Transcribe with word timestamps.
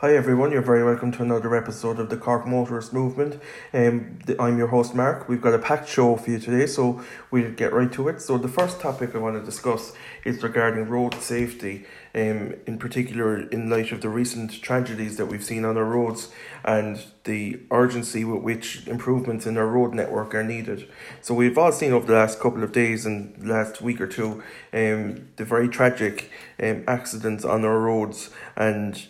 Hi 0.00 0.14
everyone, 0.14 0.52
you're 0.52 0.62
very 0.62 0.84
welcome 0.84 1.10
to 1.10 1.24
another 1.24 1.56
episode 1.56 1.98
of 1.98 2.08
the 2.08 2.16
Cork 2.16 2.46
Motorist 2.46 2.92
Movement. 2.92 3.42
Um, 3.74 4.20
I'm 4.38 4.56
your 4.56 4.68
host 4.68 4.94
Mark. 4.94 5.28
We've 5.28 5.42
got 5.42 5.54
a 5.54 5.58
packed 5.58 5.88
show 5.88 6.14
for 6.14 6.30
you 6.30 6.38
today, 6.38 6.66
so 6.66 7.02
we'll 7.32 7.50
get 7.50 7.72
right 7.72 7.90
to 7.94 8.06
it. 8.06 8.20
So 8.20 8.38
the 8.38 8.46
first 8.46 8.80
topic 8.80 9.16
I 9.16 9.18
want 9.18 9.34
to 9.40 9.44
discuss 9.44 9.94
is 10.24 10.40
regarding 10.40 10.88
road 10.88 11.14
safety, 11.14 11.84
um, 12.14 12.54
in 12.64 12.78
particular 12.78 13.40
in 13.48 13.68
light 13.68 13.90
of 13.90 14.00
the 14.00 14.08
recent 14.08 14.62
tragedies 14.62 15.16
that 15.16 15.26
we've 15.26 15.42
seen 15.42 15.64
on 15.64 15.76
our 15.76 15.84
roads 15.84 16.28
and 16.64 17.04
the 17.24 17.58
urgency 17.72 18.24
with 18.24 18.42
which 18.42 18.86
improvements 18.86 19.46
in 19.46 19.56
our 19.56 19.66
road 19.66 19.94
network 19.94 20.32
are 20.32 20.44
needed. 20.44 20.88
So 21.22 21.34
we've 21.34 21.58
all 21.58 21.72
seen 21.72 21.92
over 21.92 22.06
the 22.06 22.12
last 22.12 22.38
couple 22.38 22.62
of 22.62 22.70
days 22.70 23.04
and 23.04 23.44
last 23.44 23.82
week 23.82 24.00
or 24.00 24.06
two 24.06 24.44
um, 24.72 25.30
the 25.34 25.44
very 25.44 25.68
tragic 25.68 26.30
um, 26.62 26.84
accidents 26.86 27.44
on 27.44 27.64
our 27.64 27.80
roads 27.80 28.30
and 28.54 29.08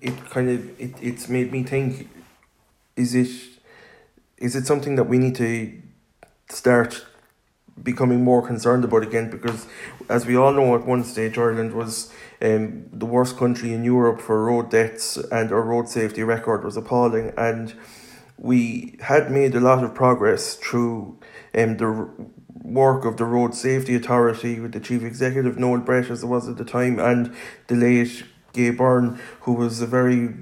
it 0.00 0.30
kind 0.30 0.50
of 0.50 0.80
it, 0.80 0.94
it's 1.00 1.28
made 1.28 1.52
me 1.52 1.62
think 1.62 2.08
is 2.96 3.14
it 3.14 3.28
is 4.36 4.54
it 4.54 4.66
something 4.66 4.96
that 4.96 5.04
we 5.04 5.18
need 5.18 5.34
to 5.36 5.80
start 6.48 7.04
becoming 7.82 8.24
more 8.24 8.46
concerned 8.46 8.84
about 8.84 9.02
again? 9.02 9.30
Because 9.30 9.66
as 10.08 10.26
we 10.26 10.36
all 10.36 10.52
know 10.52 10.74
at 10.74 10.86
one 10.86 11.04
stage 11.04 11.38
Ireland 11.38 11.72
was 11.74 12.12
um, 12.40 12.86
the 12.92 13.06
worst 13.06 13.36
country 13.36 13.72
in 13.72 13.84
Europe 13.84 14.20
for 14.20 14.44
road 14.44 14.70
deaths 14.70 15.16
and 15.16 15.52
our 15.52 15.62
road 15.62 15.88
safety 15.88 16.22
record 16.22 16.64
was 16.64 16.76
appalling. 16.76 17.32
And 17.36 17.74
we 18.36 18.96
had 19.00 19.30
made 19.30 19.54
a 19.54 19.60
lot 19.60 19.82
of 19.82 19.94
progress 19.94 20.54
through 20.54 21.18
um, 21.54 21.76
the 21.76 22.08
work 22.62 23.04
of 23.04 23.16
the 23.16 23.24
Road 23.24 23.54
Safety 23.54 23.94
Authority 23.96 24.60
with 24.60 24.72
the 24.72 24.80
Chief 24.80 25.02
Executive 25.02 25.58
Noel 25.58 25.80
Brett 25.80 26.10
as 26.10 26.22
it 26.22 26.26
was 26.26 26.48
at 26.48 26.56
the 26.56 26.64
time 26.64 27.00
and 27.00 27.34
the 27.66 27.74
late 27.74 28.24
Gay 28.52 28.70
Byrne, 28.70 29.20
who 29.42 29.52
was 29.52 29.80
a 29.80 29.86
very 29.86 30.34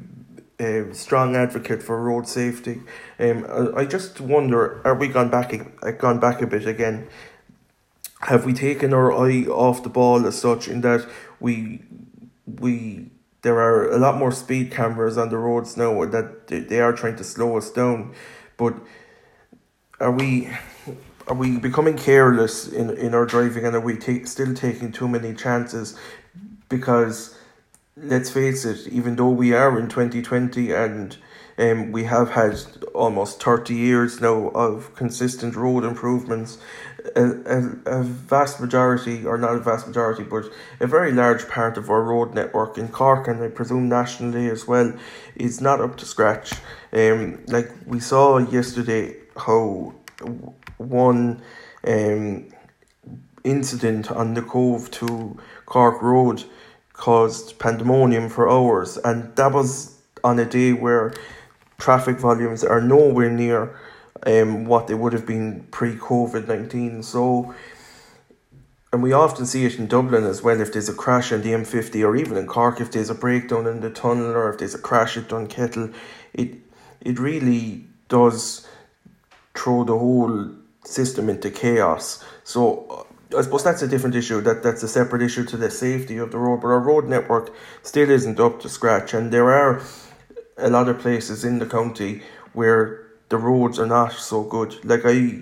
uh, 0.58 0.92
strong 0.92 1.36
advocate 1.36 1.82
for 1.82 2.02
road 2.02 2.26
safety. 2.26 2.82
Um, 3.18 3.46
I, 3.76 3.84
just 3.84 4.20
wonder, 4.20 4.80
are 4.86 4.94
we 4.94 5.08
gone 5.08 5.30
back 5.30 5.52
uh, 5.82 5.90
gone 5.92 6.18
back 6.18 6.40
a 6.40 6.46
bit 6.46 6.66
again? 6.66 7.08
Have 8.20 8.46
we 8.46 8.54
taken 8.54 8.94
our 8.94 9.12
eye 9.12 9.44
off 9.44 9.82
the 9.82 9.90
ball 9.90 10.26
as 10.26 10.38
such 10.40 10.68
in 10.68 10.80
that 10.80 11.06
we 11.40 11.82
we 12.46 13.10
there 13.42 13.58
are 13.60 13.90
a 13.92 13.98
lot 13.98 14.16
more 14.16 14.32
speed 14.32 14.72
cameras 14.72 15.18
on 15.18 15.28
the 15.28 15.36
roads 15.36 15.76
now 15.76 16.04
that 16.06 16.46
they 16.48 16.80
are 16.80 16.92
trying 16.92 17.16
to 17.16 17.24
slow 17.24 17.56
us 17.56 17.70
down, 17.70 18.14
but 18.56 18.74
are 20.00 20.10
we 20.10 20.48
are 21.28 21.34
we 21.34 21.58
becoming 21.58 21.96
careless 21.96 22.68
in, 22.68 22.90
in 22.96 23.14
our 23.14 23.26
driving 23.26 23.66
and 23.66 23.74
are 23.74 23.80
we 23.80 24.00
still 24.24 24.54
taking 24.54 24.92
too 24.92 25.08
many 25.08 25.34
chances 25.34 25.98
because 26.68 27.36
let's 27.96 28.30
face 28.30 28.64
it, 28.64 28.86
even 28.88 29.16
though 29.16 29.30
we 29.30 29.54
are 29.54 29.78
in 29.78 29.88
2020 29.88 30.70
and 30.72 31.16
um, 31.58 31.92
we 31.92 32.04
have 32.04 32.30
had 32.32 32.54
almost 32.94 33.42
30 33.42 33.74
years 33.74 34.20
now 34.20 34.48
of 34.48 34.94
consistent 34.94 35.56
road 35.56 35.84
improvements, 35.84 36.58
a, 37.14 37.24
a, 37.24 38.00
a 38.00 38.02
vast 38.02 38.60
majority, 38.60 39.24
or 39.24 39.38
not 39.38 39.54
a 39.54 39.60
vast 39.60 39.86
majority, 39.86 40.22
but 40.22 40.44
a 40.80 40.86
very 40.86 41.12
large 41.12 41.48
part 41.48 41.78
of 41.78 41.88
our 41.88 42.02
road 42.02 42.34
network 42.34 42.76
in 42.76 42.88
Cork 42.88 43.28
and 43.28 43.42
I 43.42 43.48
presume 43.48 43.88
nationally 43.88 44.50
as 44.50 44.66
well 44.66 44.92
is 45.34 45.62
not 45.62 45.80
up 45.80 45.96
to 45.96 46.04
scratch. 46.04 46.52
Um, 46.92 47.42
like 47.46 47.70
we 47.86 48.00
saw 48.00 48.36
yesterday 48.36 49.16
how 49.38 49.94
one 50.76 51.40
um, 51.86 52.48
incident 53.44 54.10
on 54.10 54.34
the 54.34 54.42
Cobh 54.42 54.90
to 54.90 55.38
Cork 55.64 56.02
Road 56.02 56.44
caused 56.96 57.58
pandemonium 57.58 58.28
for 58.28 58.48
hours, 58.48 58.96
and 58.98 59.34
that 59.36 59.52
was 59.52 59.96
on 60.24 60.38
a 60.38 60.44
day 60.44 60.72
where 60.72 61.14
traffic 61.78 62.18
volumes 62.18 62.64
are 62.64 62.80
nowhere 62.80 63.30
near 63.30 63.78
um, 64.26 64.64
what 64.64 64.86
they 64.86 64.94
would 64.94 65.12
have 65.12 65.26
been 65.26 65.66
pre 65.70 65.94
COVID 65.94 66.48
19. 66.48 67.02
So, 67.02 67.54
and 68.92 69.02
we 69.02 69.12
often 69.12 69.46
see 69.46 69.64
it 69.64 69.78
in 69.78 69.86
Dublin 69.86 70.24
as 70.24 70.42
well 70.42 70.60
if 70.60 70.72
there's 70.72 70.88
a 70.88 70.94
crash 70.94 71.32
on 71.32 71.42
the 71.42 71.50
M50 71.50 72.02
or 72.04 72.16
even 72.16 72.36
in 72.36 72.46
Cork 72.46 72.80
if 72.80 72.90
there's 72.90 73.10
a 73.10 73.14
breakdown 73.14 73.66
in 73.66 73.80
the 73.80 73.90
tunnel 73.90 74.32
or 74.32 74.50
if 74.50 74.58
there's 74.58 74.74
a 74.74 74.78
crash 74.78 75.16
at 75.16 75.28
Dunkettle, 75.28 75.94
it 76.32 76.54
it 77.00 77.18
really 77.18 77.84
does 78.08 78.66
throw 79.54 79.84
the 79.84 79.96
whole 79.96 80.50
system 80.84 81.28
into 81.28 81.50
chaos. 81.50 82.24
So 82.44 83.06
I 83.36 83.42
suppose 83.42 83.64
that's 83.64 83.82
a 83.82 83.88
different 83.88 84.14
issue. 84.14 84.40
That 84.40 84.62
that's 84.62 84.82
a 84.82 84.88
separate 84.88 85.22
issue 85.22 85.44
to 85.46 85.56
the 85.56 85.70
safety 85.70 86.18
of 86.18 86.30
the 86.30 86.38
road. 86.38 86.60
But 86.60 86.68
our 86.68 86.80
road 86.80 87.08
network 87.08 87.52
still 87.82 88.10
isn't 88.10 88.38
up 88.38 88.60
to 88.60 88.68
scratch, 88.68 89.14
and 89.14 89.32
there 89.32 89.50
are 89.50 89.82
a 90.56 90.70
lot 90.70 90.88
of 90.88 90.98
places 91.00 91.44
in 91.44 91.58
the 91.58 91.66
county 91.66 92.22
where 92.52 93.06
the 93.28 93.36
roads 93.36 93.78
are 93.78 93.86
not 93.86 94.12
so 94.12 94.42
good. 94.42 94.84
Like 94.84 95.02
I, 95.04 95.40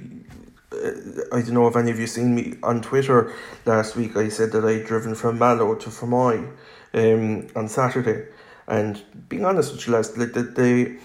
I 1.33 1.43
don't 1.43 1.53
know 1.53 1.67
if 1.67 1.77
any 1.77 1.91
of 1.91 1.99
you 1.99 2.07
seen 2.07 2.35
me 2.35 2.55
on 2.63 2.81
Twitter 2.81 3.33
last 3.67 3.97
week. 3.97 4.17
I 4.17 4.29
said 4.29 4.53
that 4.53 4.65
I'd 4.65 4.87
driven 4.87 5.15
from 5.15 5.39
Mallow 5.39 5.75
to 5.75 5.91
Fermoy, 5.91 6.51
um, 6.95 7.47
on 7.55 7.69
Saturday, 7.69 8.29
and 8.67 9.03
being 9.29 9.45
honest 9.45 9.73
with 9.73 9.87
you, 9.87 9.93
last 9.93 10.17
like 10.17 10.33
the, 10.33 10.43
the 10.43 10.99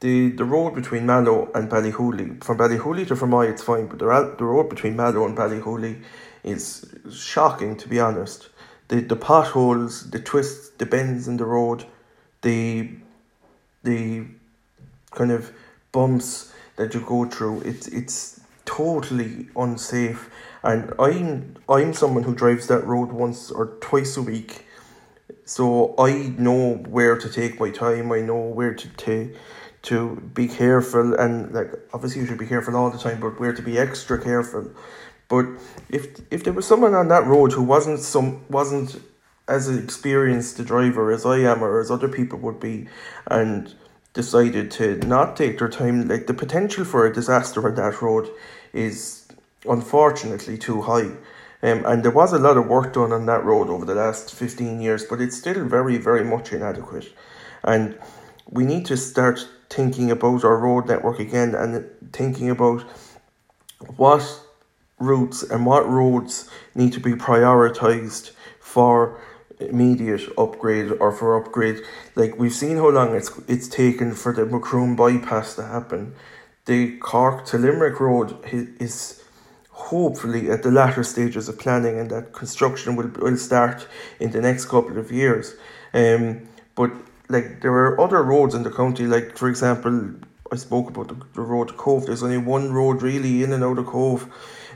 the 0.00 0.30
the 0.30 0.44
road 0.44 0.74
between 0.74 1.06
Mallow 1.06 1.50
and 1.54 1.70
Ballyhooly, 1.70 2.42
from 2.42 2.58
Ballyhooly 2.58 3.06
to 3.08 3.14
Fermoy, 3.14 3.50
it's 3.50 3.62
fine, 3.62 3.86
but 3.86 3.98
the, 3.98 4.34
the 4.38 4.44
road 4.44 4.70
between 4.70 4.96
Mallow 4.96 5.26
and 5.26 5.36
Ballyhooly 5.36 6.02
is 6.42 6.86
shocking, 7.12 7.76
to 7.76 7.88
be 7.88 8.00
honest. 8.00 8.48
The 8.88 9.00
the 9.00 9.16
potholes, 9.16 10.10
the 10.10 10.18
twists, 10.18 10.70
the 10.70 10.86
bends 10.86 11.28
in 11.28 11.36
the 11.36 11.44
road, 11.44 11.84
the 12.42 12.90
the 13.82 14.24
kind 15.10 15.30
of 15.30 15.52
bumps 15.92 16.52
that 16.76 16.94
you 16.94 17.00
go 17.00 17.26
through, 17.26 17.60
it's 17.62 17.86
it's 17.88 18.40
totally 18.64 19.48
unsafe. 19.54 20.30
And 20.62 20.94
I'm 20.98 21.56
I'm 21.68 21.92
someone 21.92 22.22
who 22.22 22.34
drives 22.34 22.68
that 22.68 22.86
road 22.86 23.12
once 23.12 23.50
or 23.50 23.76
twice 23.80 24.16
a 24.16 24.22
week, 24.22 24.64
so 25.44 25.94
I 25.98 26.34
know 26.38 26.76
where 26.88 27.18
to 27.18 27.28
take 27.28 27.60
my 27.60 27.70
time. 27.70 28.12
I 28.12 28.20
know 28.20 28.40
where 28.40 28.72
to 28.72 28.88
take 28.96 29.36
to 29.82 30.16
be 30.34 30.46
careful 30.46 31.14
and 31.14 31.52
like 31.52 31.72
obviously 31.92 32.20
you 32.20 32.26
should 32.26 32.38
be 32.38 32.46
careful 32.46 32.76
all 32.76 32.90
the 32.90 32.98
time 32.98 33.20
but 33.20 33.40
we're 33.40 33.54
to 33.54 33.62
be 33.62 33.78
extra 33.78 34.20
careful. 34.22 34.70
But 35.28 35.46
if 35.88 36.20
if 36.30 36.44
there 36.44 36.52
was 36.52 36.66
someone 36.66 36.94
on 36.94 37.08
that 37.08 37.26
road 37.26 37.52
who 37.52 37.62
wasn't 37.62 38.00
some 38.00 38.44
wasn't 38.50 39.00
as 39.48 39.68
experienced 39.68 40.58
a 40.58 40.64
driver 40.64 41.10
as 41.10 41.24
I 41.24 41.38
am 41.38 41.62
or 41.62 41.80
as 41.80 41.90
other 41.90 42.08
people 42.08 42.38
would 42.40 42.60
be 42.60 42.88
and 43.26 43.74
decided 44.12 44.70
to 44.72 44.96
not 44.98 45.36
take 45.36 45.58
their 45.58 45.68
time 45.68 46.08
like 46.08 46.26
the 46.26 46.34
potential 46.34 46.84
for 46.84 47.06
a 47.06 47.12
disaster 47.12 47.66
on 47.66 47.74
that 47.76 48.02
road 48.02 48.28
is 48.72 49.26
unfortunately 49.68 50.58
too 50.58 50.82
high. 50.82 51.10
Um, 51.62 51.84
and 51.84 52.02
there 52.02 52.10
was 52.10 52.32
a 52.32 52.38
lot 52.38 52.56
of 52.56 52.66
work 52.66 52.94
done 52.94 53.12
on 53.12 53.26
that 53.26 53.44
road 53.44 53.68
over 53.68 53.84
the 53.84 53.94
last 53.94 54.34
15 54.34 54.80
years 54.80 55.04
but 55.04 55.20
it's 55.20 55.38
still 55.38 55.64
very 55.64 55.96
very 55.96 56.24
much 56.24 56.52
inadequate. 56.52 57.14
And 57.64 57.98
we 58.46 58.64
need 58.64 58.84
to 58.86 58.96
start 58.96 59.48
thinking 59.70 60.10
about 60.10 60.44
our 60.44 60.58
road 60.58 60.88
network 60.88 61.20
again 61.20 61.54
and 61.54 61.88
thinking 62.12 62.50
about 62.50 62.82
what 63.96 64.42
routes 64.98 65.42
and 65.42 65.64
what 65.64 65.88
roads 65.88 66.50
need 66.74 66.92
to 66.92 67.00
be 67.00 67.12
prioritized 67.12 68.32
for 68.60 69.20
immediate 69.60 70.22
upgrade 70.36 70.92
or 71.00 71.12
for 71.12 71.36
upgrade. 71.36 71.80
Like 72.14 72.38
we've 72.38 72.52
seen 72.52 72.76
how 72.76 72.90
long 72.90 73.14
it's 73.14 73.30
it's 73.48 73.68
taken 73.68 74.14
for 74.14 74.32
the 74.32 74.44
Macroom 74.44 74.96
bypass 74.96 75.54
to 75.56 75.64
happen. 75.64 76.14
The 76.66 76.98
Cork 76.98 77.46
to 77.46 77.58
Limerick 77.58 78.00
road 78.00 78.36
is 78.52 79.22
hopefully 79.70 80.50
at 80.50 80.62
the 80.62 80.70
latter 80.70 81.02
stages 81.02 81.48
of 81.48 81.58
planning 81.58 81.98
and 81.98 82.10
that 82.10 82.32
construction 82.32 82.96
will, 82.96 83.08
will 83.08 83.36
start 83.36 83.88
in 84.18 84.30
the 84.30 84.40
next 84.40 84.66
couple 84.66 84.98
of 84.98 85.10
years. 85.10 85.54
Um, 85.94 86.48
but 86.74 86.92
like 87.30 87.60
there 87.62 87.72
are 87.72 88.00
other 88.00 88.22
roads 88.22 88.54
in 88.54 88.64
the 88.64 88.70
county, 88.70 89.06
like 89.06 89.38
for 89.38 89.48
example, 89.48 90.10
I 90.52 90.56
spoke 90.56 90.88
about 90.88 91.08
the, 91.08 91.14
the 91.34 91.42
road 91.42 91.68
to 91.68 91.74
Cobh. 91.74 92.06
There's 92.06 92.22
only 92.22 92.38
one 92.38 92.72
road 92.72 93.02
really 93.02 93.44
in 93.44 93.52
and 93.52 93.62
out 93.62 93.78
of 93.78 93.86
Cobh, 93.86 94.28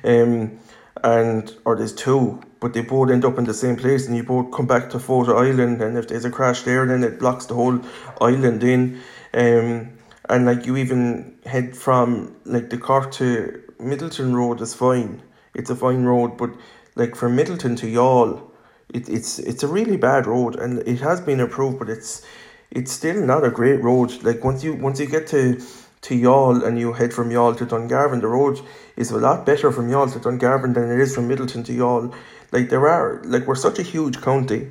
um, 0.04 0.58
and 1.02 1.54
or 1.64 1.76
there's 1.76 1.92
two, 1.92 2.40
but 2.60 2.72
they 2.72 2.82
both 2.82 3.10
end 3.10 3.24
up 3.24 3.38
in 3.38 3.44
the 3.44 3.54
same 3.54 3.76
place, 3.76 4.06
and 4.06 4.16
you 4.16 4.22
both 4.22 4.52
come 4.52 4.66
back 4.66 4.88
to 4.90 4.98
Fota 4.98 5.36
Island, 5.36 5.82
and 5.82 5.98
if 5.98 6.08
there's 6.08 6.24
a 6.24 6.30
crash 6.30 6.62
there, 6.62 6.86
then 6.86 7.02
it 7.02 7.18
blocks 7.18 7.46
the 7.46 7.54
whole 7.54 7.80
island 8.20 8.62
in, 8.62 9.00
um, 9.34 9.90
and 10.28 10.46
like 10.46 10.64
you 10.64 10.76
even 10.76 11.36
head 11.44 11.76
from 11.76 12.36
like 12.44 12.70
the 12.70 12.78
Cork 12.78 13.10
to 13.12 13.62
Midleton 13.80 14.32
Road 14.32 14.60
is 14.60 14.74
fine. 14.74 15.22
It's 15.54 15.70
a 15.70 15.76
fine 15.76 16.04
road, 16.04 16.36
but 16.36 16.50
like 16.94 17.16
from 17.16 17.36
Midleton 17.36 17.76
to 17.78 17.86
Youghal, 17.86 18.50
it, 18.92 19.08
it's 19.08 19.40
it's 19.40 19.64
a 19.64 19.68
really 19.68 19.96
bad 19.96 20.26
road, 20.26 20.54
and 20.54 20.78
it 20.86 21.00
has 21.00 21.20
been 21.20 21.40
improved, 21.40 21.80
but 21.80 21.88
it's 21.88 22.24
it's 22.70 22.92
still 22.92 23.24
not 23.24 23.44
a 23.44 23.50
great 23.50 23.82
road. 23.82 24.22
Like 24.22 24.44
once 24.44 24.64
you 24.64 24.74
once 24.74 25.00
you 25.00 25.06
get 25.06 25.26
to 25.28 25.60
to 26.02 26.14
Youghal 26.14 26.66
and 26.66 26.78
you 26.78 26.92
head 26.92 27.14
from 27.14 27.30
Youghal 27.30 27.56
to 27.58 27.66
Dungarvan, 27.66 28.20
the 28.20 28.28
road 28.28 28.60
is 28.96 29.10
a 29.10 29.18
lot 29.18 29.46
better 29.46 29.72
from 29.72 29.88
Youghal 29.88 30.12
to 30.12 30.18
Dungarvan 30.18 30.74
than 30.74 30.90
it 30.90 31.00
is 31.00 31.14
from 31.14 31.28
Midleton 31.28 31.64
to 31.64 31.72
Youghal. 31.72 32.14
Like 32.52 32.68
there 32.68 32.86
are 32.88 33.22
like 33.24 33.46
we're 33.46 33.54
such 33.54 33.78
a 33.78 33.82
huge 33.82 34.20
county, 34.20 34.70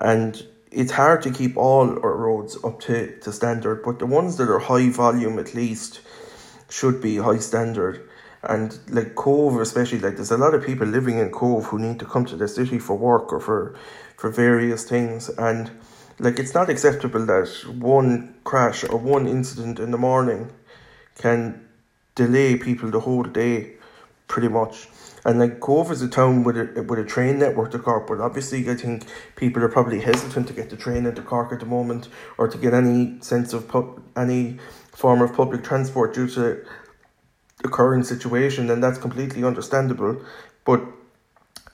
and 0.00 0.42
it's 0.72 0.92
hard 0.92 1.22
to 1.22 1.30
keep 1.30 1.56
all 1.56 1.88
our 2.02 2.16
roads 2.16 2.58
up 2.64 2.80
to, 2.80 3.18
to 3.20 3.32
standard, 3.32 3.82
but 3.84 3.98
the 3.98 4.06
ones 4.06 4.38
that 4.38 4.48
are 4.48 4.58
high 4.58 4.88
volume 4.88 5.38
at 5.38 5.54
least 5.54 6.00
should 6.68 7.00
be 7.00 7.18
high 7.18 7.38
standard. 7.38 8.08
And 8.42 8.76
like 8.88 9.14
Cobh 9.14 9.60
especially 9.60 10.00
like 10.00 10.16
there's 10.16 10.32
a 10.32 10.36
lot 10.36 10.54
of 10.54 10.64
people 10.64 10.86
living 10.86 11.18
in 11.18 11.30
Cobh 11.30 11.66
who 11.66 11.78
need 11.78 12.00
to 12.00 12.06
come 12.06 12.24
to 12.24 12.36
the 12.36 12.48
city 12.48 12.78
for 12.78 12.96
work 12.96 13.32
or 13.32 13.38
for 13.38 13.76
for 14.16 14.30
various 14.30 14.84
things, 14.84 15.28
and 15.28 15.70
like 16.22 16.38
it's 16.38 16.54
not 16.54 16.70
acceptable 16.70 17.26
that 17.26 17.48
one 17.78 18.34
crash 18.44 18.84
or 18.84 18.96
one 18.96 19.26
incident 19.26 19.78
in 19.80 19.90
the 19.90 19.98
morning 19.98 20.50
can 21.18 21.68
delay 22.14 22.56
people 22.56 22.90
the 22.90 23.00
whole 23.00 23.24
day, 23.24 23.72
pretty 24.28 24.48
much. 24.48 24.88
And 25.24 25.38
like 25.38 25.60
Cobh 25.60 25.90
is 25.90 26.02
a 26.02 26.08
town 26.08 26.44
with 26.44 26.56
a 26.56 26.84
with 26.88 26.98
a 26.98 27.04
train 27.04 27.38
network 27.38 27.72
to 27.72 27.78
Cork, 27.78 28.06
but 28.06 28.20
obviously 28.20 28.68
I 28.70 28.74
think 28.74 29.04
people 29.36 29.62
are 29.62 29.68
probably 29.68 30.00
hesitant 30.00 30.46
to 30.48 30.52
get 30.52 30.70
the 30.70 30.76
train 30.76 31.06
into 31.06 31.22
Cork 31.22 31.52
at 31.52 31.60
the 31.60 31.66
moment 31.66 32.08
or 32.38 32.48
to 32.48 32.58
get 32.58 32.72
any 32.72 33.20
sense 33.20 33.52
of 33.52 33.70
any 34.16 34.58
form 34.92 35.22
of 35.22 35.34
public 35.34 35.64
transport 35.64 36.14
due 36.14 36.28
to 36.28 36.64
the 37.62 37.68
current 37.68 38.06
situation, 38.06 38.70
and 38.70 38.82
that's 38.82 38.98
completely 38.98 39.44
understandable. 39.44 40.20
But 40.64 40.82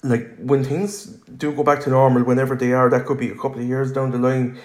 like 0.03 0.37
when 0.39 0.65
things 0.65 1.07
do 1.07 1.53
go 1.53 1.63
back 1.63 1.81
to 1.83 1.91
normal, 1.91 2.23
whenever 2.23 2.55
they 2.55 2.73
are, 2.73 2.89
that 2.91 3.07
could 3.07 3.19
be 3.19 3.31
a 3.31 3.35
couple 3.35 3.61
of 3.61 3.67
years 3.67 3.93
down 3.93 4.11
the 4.11 4.19
line. 4.19 4.59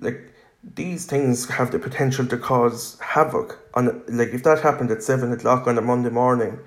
Like 0.00 0.32
these 0.74 1.06
things 1.06 1.48
have 1.48 1.70
the 1.70 1.78
potential 1.78 2.26
to 2.26 2.36
cause 2.36 2.98
havoc. 3.00 3.58
On 3.74 4.02
like 4.08 4.28
if 4.28 4.42
that 4.44 4.60
happened 4.60 4.90
at 4.90 5.02
seven 5.02 5.32
o'clock 5.32 5.66
on 5.66 5.78
a 5.78 5.82
Monday 5.82 6.10
morning, 6.10 6.58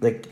like 0.00 0.28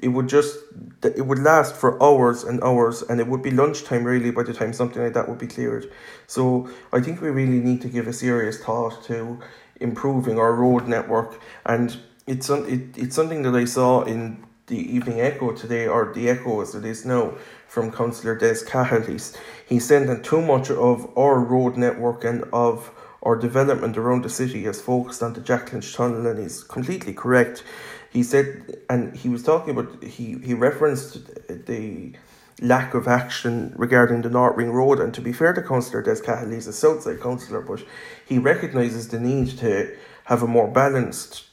it 0.00 0.08
would 0.08 0.28
just 0.28 0.58
it 1.02 1.26
would 1.26 1.38
last 1.38 1.74
for 1.74 2.00
hours 2.02 2.44
and 2.44 2.62
hours 2.62 3.02
and 3.02 3.20
it 3.20 3.26
would 3.26 3.42
be 3.42 3.50
lunchtime 3.50 4.04
really 4.04 4.30
by 4.30 4.42
the 4.42 4.52
time 4.52 4.72
something 4.72 5.02
like 5.02 5.14
that 5.14 5.28
would 5.28 5.38
be 5.38 5.46
cleared 5.46 5.90
so 6.26 6.68
i 6.92 7.00
think 7.00 7.20
we 7.20 7.28
really 7.28 7.58
need 7.58 7.80
to 7.80 7.88
give 7.88 8.06
a 8.06 8.12
serious 8.12 8.62
thought 8.62 9.02
to 9.02 9.38
improving 9.80 10.38
our 10.38 10.52
road 10.52 10.86
network 10.86 11.40
and 11.66 11.98
it's 12.26 12.48
it, 12.50 12.96
it's 12.96 13.16
something 13.16 13.42
that 13.42 13.54
i 13.54 13.64
saw 13.64 14.02
in 14.02 14.44
the 14.68 14.94
evening 14.94 15.20
echo 15.20 15.52
today 15.52 15.86
or 15.86 16.12
the 16.14 16.28
echo 16.28 16.60
as 16.60 16.74
it 16.74 16.84
is 16.84 17.04
now 17.04 17.34
from 17.66 17.90
councillor 17.90 18.36
des 18.36 18.64
cahill 18.64 19.02
he's, 19.02 19.36
he 19.66 19.78
said 19.78 20.06
that 20.08 20.24
too 20.24 20.40
much 20.40 20.70
of 20.70 21.10
our 21.18 21.40
road 21.40 21.76
network 21.76 22.24
and 22.24 22.44
of 22.52 22.90
our 23.22 23.36
development 23.36 23.96
around 23.96 24.22
the 24.22 24.30
city 24.30 24.62
has 24.62 24.80
focused 24.80 25.22
on 25.22 25.32
the 25.32 25.40
Jack 25.40 25.72
Lynch 25.72 25.92
tunnel 25.92 26.26
and 26.26 26.38
he's 26.38 26.62
completely 26.62 27.12
correct 27.12 27.64
he 28.10 28.22
said, 28.22 28.78
and 28.88 29.14
he 29.14 29.28
was 29.28 29.42
talking 29.42 29.76
about, 29.76 30.02
he, 30.02 30.38
he 30.42 30.54
referenced 30.54 31.26
the 31.66 32.12
lack 32.60 32.94
of 32.94 33.06
action 33.06 33.74
regarding 33.76 34.22
the 34.22 34.30
North 34.30 34.56
Ring 34.56 34.72
Road. 34.72 34.98
And 34.98 35.12
to 35.14 35.20
be 35.20 35.32
fair 35.32 35.52
to 35.52 35.62
Councillor 35.62 36.02
Des 36.02 36.22
Cahill, 36.22 36.50
he's 36.50 36.66
a 36.66 36.72
Southside 36.72 37.20
councillor, 37.20 37.60
but 37.60 37.84
he 38.26 38.38
recognises 38.38 39.08
the 39.08 39.20
need 39.20 39.58
to 39.58 39.94
have 40.24 40.42
a 40.42 40.46
more 40.46 40.68
balanced 40.68 41.44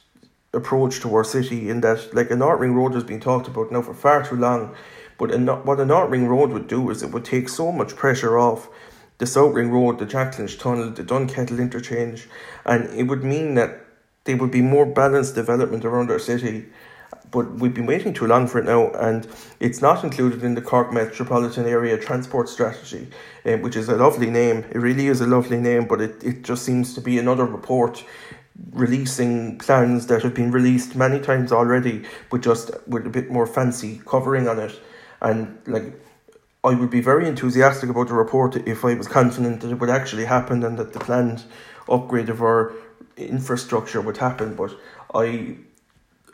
approach 0.56 1.00
to 1.00 1.14
our 1.14 1.24
city 1.24 1.70
in 1.70 1.80
that, 1.82 2.14
like, 2.14 2.30
a 2.30 2.36
North 2.36 2.60
Ring 2.60 2.74
Road 2.74 2.94
has 2.94 3.04
been 3.04 3.20
talked 3.20 3.46
about 3.46 3.70
now 3.70 3.82
for 3.82 3.94
far 3.94 4.24
too 4.24 4.36
long. 4.36 4.74
But 5.18 5.30
a, 5.32 5.38
what 5.38 5.80
a 5.80 5.84
North 5.84 6.10
Ring 6.10 6.26
Road 6.26 6.50
would 6.50 6.66
do 6.66 6.90
is 6.90 7.02
it 7.02 7.12
would 7.12 7.24
take 7.24 7.48
so 7.48 7.70
much 7.70 7.96
pressure 7.96 8.38
off 8.38 8.68
the 9.18 9.26
South 9.26 9.54
Ring 9.54 9.70
Road, 9.70 9.98
the 9.98 10.06
Jack 10.06 10.38
Lynch 10.38 10.58
Tunnel, 10.58 10.90
the 10.90 11.02
Dunkettle 11.02 11.58
interchange, 11.58 12.28
and 12.64 12.90
it 12.98 13.04
would 13.04 13.24
mean 13.24 13.54
that 13.54 13.80
there 14.24 14.36
would 14.36 14.50
be 14.50 14.60
more 14.60 14.84
balanced 14.84 15.34
development 15.34 15.84
around 15.84 16.10
our 16.10 16.18
city. 16.18 16.66
But 17.30 17.54
we've 17.54 17.74
been 17.74 17.86
waiting 17.86 18.12
too 18.12 18.26
long 18.26 18.46
for 18.46 18.58
it 18.58 18.66
now, 18.66 18.90
and 18.90 19.26
it's 19.58 19.80
not 19.80 20.04
included 20.04 20.44
in 20.44 20.54
the 20.54 20.62
Cork 20.62 20.92
Metropolitan 20.92 21.66
Area 21.66 21.96
Transport 21.96 22.48
Strategy, 22.48 23.08
um, 23.44 23.62
which 23.62 23.74
is 23.74 23.88
a 23.88 23.96
lovely 23.96 24.30
name. 24.30 24.64
It 24.70 24.78
really 24.78 25.06
is 25.08 25.20
a 25.20 25.26
lovely 25.26 25.58
name, 25.58 25.86
but 25.86 26.00
it, 26.00 26.22
it 26.22 26.42
just 26.42 26.64
seems 26.64 26.94
to 26.94 27.00
be 27.00 27.18
another 27.18 27.44
report 27.44 28.04
releasing 28.72 29.58
plans 29.58 30.06
that 30.06 30.22
have 30.22 30.34
been 30.34 30.50
released 30.50 30.96
many 30.96 31.20
times 31.20 31.52
already, 31.52 32.04
but 32.30 32.40
just 32.40 32.70
with 32.86 33.06
a 33.06 33.10
bit 33.10 33.30
more 33.30 33.46
fancy 33.46 34.00
covering 34.06 34.48
on 34.48 34.58
it. 34.58 34.80
And 35.20 35.58
like, 35.66 36.00
I 36.64 36.74
would 36.74 36.90
be 36.90 37.00
very 37.00 37.28
enthusiastic 37.28 37.90
about 37.90 38.08
the 38.08 38.14
report 38.14 38.56
if 38.56 38.84
I 38.84 38.94
was 38.94 39.08
confident 39.08 39.60
that 39.60 39.70
it 39.70 39.78
would 39.80 39.90
actually 39.90 40.24
happen 40.24 40.64
and 40.64 40.78
that 40.78 40.92
the 40.92 41.00
planned 41.00 41.44
upgrade 41.88 42.28
of 42.28 42.42
our 42.42 42.72
infrastructure 43.16 44.00
would 44.00 44.16
happen, 44.16 44.54
but 44.54 44.72
I 45.14 45.56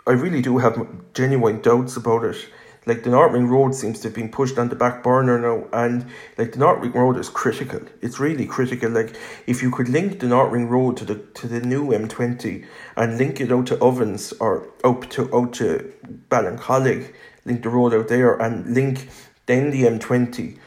I 0.07 0.13
really 0.13 0.43
do 0.43 0.59
have 0.59 0.85
genuine 1.15 1.61
doubts 1.61 1.97
about 1.97 2.25
it. 2.25 2.37
Like 2.84 3.05
the 3.05 3.11
North 3.11 3.32
Ring 3.32 3.46
Road 3.46 3.75
seems 3.75 4.00
to 4.00 4.08
have 4.08 4.14
been 4.14 4.29
pushed 4.29 4.58
on 4.58 4.69
the 4.69 4.75
back 4.75 5.05
burner 5.05 5.38
now, 5.38 5.69
and 5.73 6.05
like 6.37 6.52
the 6.52 6.58
North 6.58 6.81
Ring 6.81 6.93
Road 6.93 7.17
is 7.17 7.29
critical. 7.29 7.81
It's 8.00 8.19
really 8.19 8.44
critical. 8.44 8.90
Like 8.90 9.14
if 9.46 9.62
you 9.62 9.70
could 9.70 9.88
link 9.88 10.19
the 10.19 10.26
North 10.26 10.52
Ring 10.52 10.69
Road 10.69 10.96
to 10.96 11.05
the 11.05 11.14
to 11.14 11.46
the 11.46 11.61
new 11.61 11.93
M 11.93 12.08
twenty 12.08 12.64
and 12.96 13.19
link 13.19 13.40
it 13.40 13.52
out 13.52 13.67
to 13.69 13.79
Ovens 13.79 14.32
or 14.40 14.67
out 14.84 15.08
to 15.12 15.32
out 15.32 15.52
to 15.55 15.93
Ballincollig, 16.29 17.14
link 17.44 17.62
the 17.62 17.69
road 17.69 17.94
out 17.94 18.08
there 18.08 18.34
and 18.34 18.75
link 18.75 19.08
then 19.46 19.70
the 19.70 19.87
M 19.87 20.00
twenty 20.00 20.58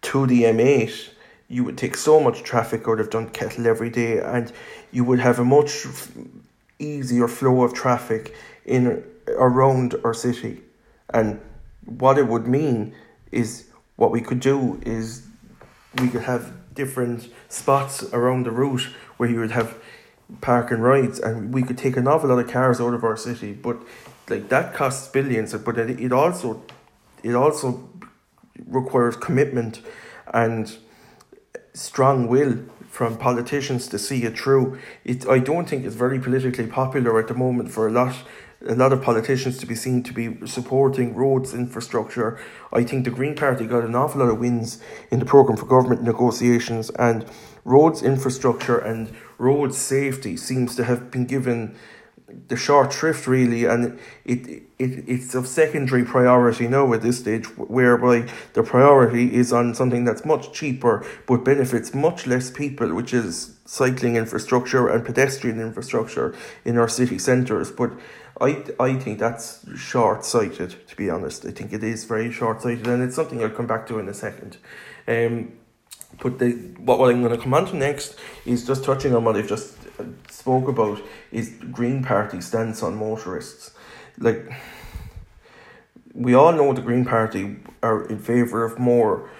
to 0.00 0.26
the 0.26 0.46
M 0.46 0.60
eight 0.60 1.10
you 1.48 1.64
would 1.64 1.78
take 1.78 1.96
so 1.96 2.20
much 2.20 2.42
traffic 2.42 2.86
out 2.86 3.00
of 3.00 3.10
Dunkettle 3.10 3.66
every 3.66 3.90
day 3.90 4.20
and 4.20 4.52
you 4.90 5.02
would 5.04 5.18
have 5.18 5.38
a 5.38 5.44
much 5.44 5.86
easier 6.78 7.26
flow 7.26 7.62
of 7.62 7.74
traffic 7.74 8.34
in 8.64 9.02
around 9.28 9.94
our 10.04 10.14
city. 10.14 10.62
And 11.10 11.40
what 11.88 12.18
it 12.18 12.26
would 12.26 12.46
mean 12.46 12.94
is 13.32 13.66
what 13.96 14.10
we 14.10 14.20
could 14.20 14.40
do 14.40 14.80
is 14.84 15.26
we 16.00 16.08
could 16.08 16.22
have 16.22 16.52
different 16.74 17.28
spots 17.48 18.02
around 18.12 18.44
the 18.44 18.50
route 18.50 18.88
where 19.16 19.28
you 19.28 19.40
would 19.40 19.50
have 19.50 19.76
park 20.40 20.70
and 20.70 20.82
rides 20.82 21.18
and 21.18 21.52
we 21.52 21.62
could 21.62 21.78
take 21.78 21.96
an 21.96 22.06
awful 22.06 22.28
lot 22.28 22.38
of 22.38 22.48
cars 22.50 22.80
out 22.80 22.94
of 22.94 23.02
our 23.02 23.16
city 23.16 23.52
but 23.52 23.78
like 24.28 24.48
that 24.50 24.74
costs 24.74 25.08
billions 25.08 25.54
but 25.54 25.78
it, 25.78 25.98
it 25.98 26.12
also 26.12 26.62
it 27.22 27.34
also 27.34 27.88
requires 28.66 29.16
commitment 29.16 29.80
and 30.34 30.76
strong 31.72 32.28
will 32.28 32.58
from 32.88 33.16
politicians 33.16 33.86
to 33.88 33.98
see 33.98 34.24
it 34.24 34.38
through. 34.38 34.78
It 35.04 35.28
I 35.28 35.38
don't 35.38 35.68
think 35.68 35.84
it's 35.84 35.94
very 35.94 36.18
politically 36.18 36.66
popular 36.66 37.18
at 37.18 37.28
the 37.28 37.34
moment 37.34 37.70
for 37.70 37.86
a 37.86 37.92
lot 37.92 38.16
a 38.68 38.74
lot 38.74 38.92
of 38.92 39.02
politicians 39.02 39.56
to 39.58 39.66
be 39.66 39.74
seen 39.74 40.02
to 40.02 40.12
be 40.12 40.46
supporting 40.46 41.14
roads 41.14 41.54
infrastructure. 41.54 42.38
I 42.72 42.84
think 42.84 43.04
the 43.04 43.10
Green 43.10 43.34
Party 43.34 43.66
got 43.66 43.84
an 43.84 43.94
awful 43.94 44.20
lot 44.20 44.28
of 44.30 44.38
wins 44.38 44.80
in 45.10 45.18
the 45.18 45.24
programme 45.24 45.56
for 45.56 45.66
government 45.66 46.02
negotiations 46.02 46.90
and 46.90 47.24
roads 47.64 48.02
infrastructure 48.02 48.78
and 48.78 49.12
road 49.38 49.74
safety 49.74 50.36
seems 50.36 50.76
to 50.76 50.84
have 50.84 51.10
been 51.10 51.26
given 51.26 51.76
the 52.48 52.56
short 52.56 52.92
shrift 52.92 53.26
really 53.26 53.64
and 53.64 53.98
it, 54.26 54.46
it 54.78 55.04
it's 55.08 55.34
of 55.34 55.46
secondary 55.46 56.04
priority 56.04 56.68
now 56.68 56.92
at 56.92 57.00
this 57.00 57.18
stage 57.18 57.46
whereby 57.56 58.28
the 58.52 58.62
priority 58.62 59.34
is 59.34 59.50
on 59.50 59.74
something 59.74 60.04
that's 60.04 60.26
much 60.26 60.52
cheaper 60.52 61.06
but 61.26 61.42
benefits 61.42 61.94
much 61.94 62.26
less 62.26 62.50
people 62.50 62.94
which 62.94 63.14
is 63.14 63.56
cycling 63.64 64.16
infrastructure 64.16 64.88
and 64.88 65.06
pedestrian 65.06 65.58
infrastructure 65.58 66.34
in 66.66 66.76
our 66.76 66.88
city 66.88 67.18
centres 67.18 67.70
but 67.70 67.92
I, 68.40 68.64
I 68.78 68.94
think 68.94 69.18
that's 69.18 69.66
short 69.76 70.24
sighted 70.24 70.76
to 70.88 70.96
be 70.96 71.10
honest 71.10 71.44
I 71.44 71.50
think 71.50 71.72
it 71.72 71.82
is 71.82 72.04
very 72.04 72.30
short 72.32 72.62
sighted 72.62 72.86
and 72.86 73.02
it's 73.02 73.16
something 73.16 73.42
I'll 73.42 73.50
come 73.50 73.66
back 73.66 73.86
to 73.88 73.98
in 73.98 74.08
a 74.08 74.14
second 74.14 74.58
um 75.06 75.52
but 76.22 76.38
the 76.38 76.52
what, 76.78 76.98
what 76.98 77.10
I'm 77.10 77.22
going 77.22 77.36
to 77.36 77.42
come 77.42 77.54
on 77.54 77.66
to 77.66 77.76
next 77.76 78.16
is 78.46 78.66
just 78.66 78.84
touching 78.84 79.14
on 79.14 79.24
what 79.24 79.36
I've 79.36 79.48
just 79.48 79.74
spoke 80.30 80.68
about 80.68 81.00
is 81.30 81.50
Green 81.70 82.02
Party 82.02 82.40
stance 82.40 82.82
on 82.82 82.96
motorists. 82.96 83.72
Like 84.18 84.50
we 86.14 86.34
all 86.34 86.52
know 86.52 86.72
the 86.72 86.82
Green 86.82 87.04
Party 87.04 87.56
are 87.82 88.06
in 88.06 88.18
favour 88.18 88.64
of 88.64 88.78
more 88.78 89.30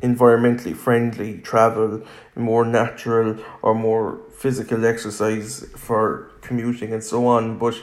environmentally 0.00 0.76
friendly 0.76 1.38
travel, 1.38 2.02
more 2.36 2.64
natural 2.64 3.36
or 3.62 3.74
more 3.74 4.20
physical 4.36 4.86
exercise 4.86 5.66
for 5.76 6.30
commuting 6.40 6.92
and 6.92 7.02
so 7.02 7.26
on. 7.26 7.58
But 7.58 7.74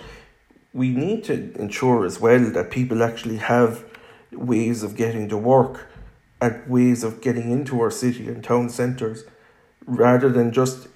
we 0.76 0.90
need 0.90 1.24
to 1.24 1.54
ensure 1.58 2.06
as 2.06 2.20
well 2.20 2.50
that 2.52 2.70
people 2.70 3.02
actually 3.02 3.38
have 3.38 3.86
ways 4.34 4.84
of 4.84 4.98
getting 4.98 5.30
to 5.30 5.38
work 5.38 5.88
and 6.42 6.68
ways 6.68 7.02
of 7.02 7.22
getting 7.22 7.50
into 7.50 7.80
our 7.80 7.90
city 7.90 8.28
and 8.28 8.44
town 8.44 8.68
centres 8.68 9.24
rather 9.86 10.28
than 10.28 10.52
just 10.52 10.90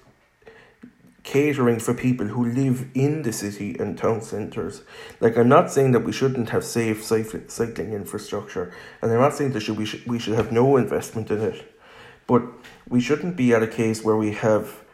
catering 1.22 1.78
for 1.78 1.94
people 1.94 2.26
who 2.26 2.44
live 2.44 2.88
in 2.92 3.22
the 3.22 3.32
city 3.32 3.74
and 3.78 3.96
town 3.96 4.20
centres. 4.20 4.82
Like 5.18 5.38
I'm 5.38 5.48
not 5.48 5.72
saying 5.72 5.92
that 5.92 6.04
we 6.04 6.12
shouldn't 6.12 6.50
have 6.50 6.62
safe 6.62 7.02
cycling 7.02 7.94
infrastructure, 7.94 8.74
and 9.00 9.10
I'm 9.10 9.18
not 9.18 9.34
saying 9.34 9.52
that 9.52 9.66
we 9.70 9.86
should 9.86 10.06
we 10.06 10.18
should 10.18 10.34
have 10.34 10.52
no 10.52 10.76
investment 10.76 11.30
in 11.30 11.40
it, 11.40 11.58
but 12.26 12.42
we 12.86 13.00
shouldn't 13.00 13.34
be 13.34 13.54
at 13.54 13.62
a 13.62 13.66
case 13.66 14.04
where 14.04 14.16
we 14.16 14.32
have 14.32 14.84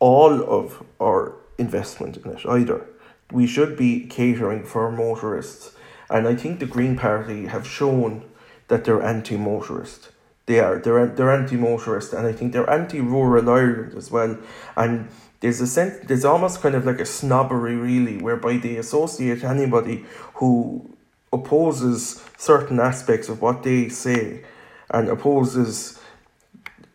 all 0.00 0.42
of 0.42 0.82
our 1.00 1.36
investment 1.56 2.18
in 2.18 2.30
it 2.32 2.44
either. 2.44 2.86
We 3.32 3.46
should 3.46 3.76
be 3.76 4.06
catering 4.06 4.64
for 4.64 4.92
motorists, 4.92 5.74
and 6.10 6.28
I 6.28 6.34
think 6.36 6.60
the 6.60 6.66
Green 6.66 6.96
Party 6.96 7.46
have 7.46 7.66
shown 7.66 8.24
that 8.68 8.84
they're 8.84 9.02
anti-motorist. 9.02 10.10
They 10.46 10.60
are. 10.60 10.78
They're 10.78 11.06
they're 11.06 11.32
anti-motorist, 11.32 12.12
and 12.12 12.26
I 12.26 12.32
think 12.32 12.52
they're 12.52 12.68
anti-rural 12.68 13.48
Ireland 13.48 13.94
as 13.96 14.10
well. 14.10 14.36
And 14.76 15.08
there's 15.40 15.60
a 15.60 15.66
sense, 15.66 16.06
there's 16.06 16.24
almost 16.24 16.60
kind 16.60 16.74
of 16.74 16.84
like 16.84 17.00
a 17.00 17.06
snobbery, 17.06 17.74
really, 17.74 18.18
whereby 18.18 18.58
they 18.58 18.76
associate 18.76 19.42
anybody 19.44 20.04
who 20.34 20.96
opposes 21.32 22.22
certain 22.36 22.78
aspects 22.78 23.28
of 23.28 23.40
what 23.40 23.62
they 23.62 23.88
say, 23.88 24.44
and 24.90 25.08
opposes, 25.08 25.98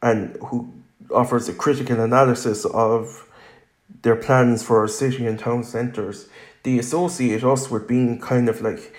and 0.02 0.38
who 0.44 0.72
offers 1.12 1.50
a 1.50 1.54
critical 1.54 2.00
analysis 2.00 2.66
of 2.66 3.27
their 4.02 4.16
plans 4.16 4.64
for 4.64 4.80
our 4.80 4.88
city 4.88 5.26
and 5.26 5.40
town 5.40 5.64
centres. 5.64 6.30
They 6.64 6.78
associate 6.78 7.44
us 7.44 7.70
with 7.72 7.88
being 7.88 8.20
kind 8.20 8.50
of 8.50 8.62
like 8.62 8.94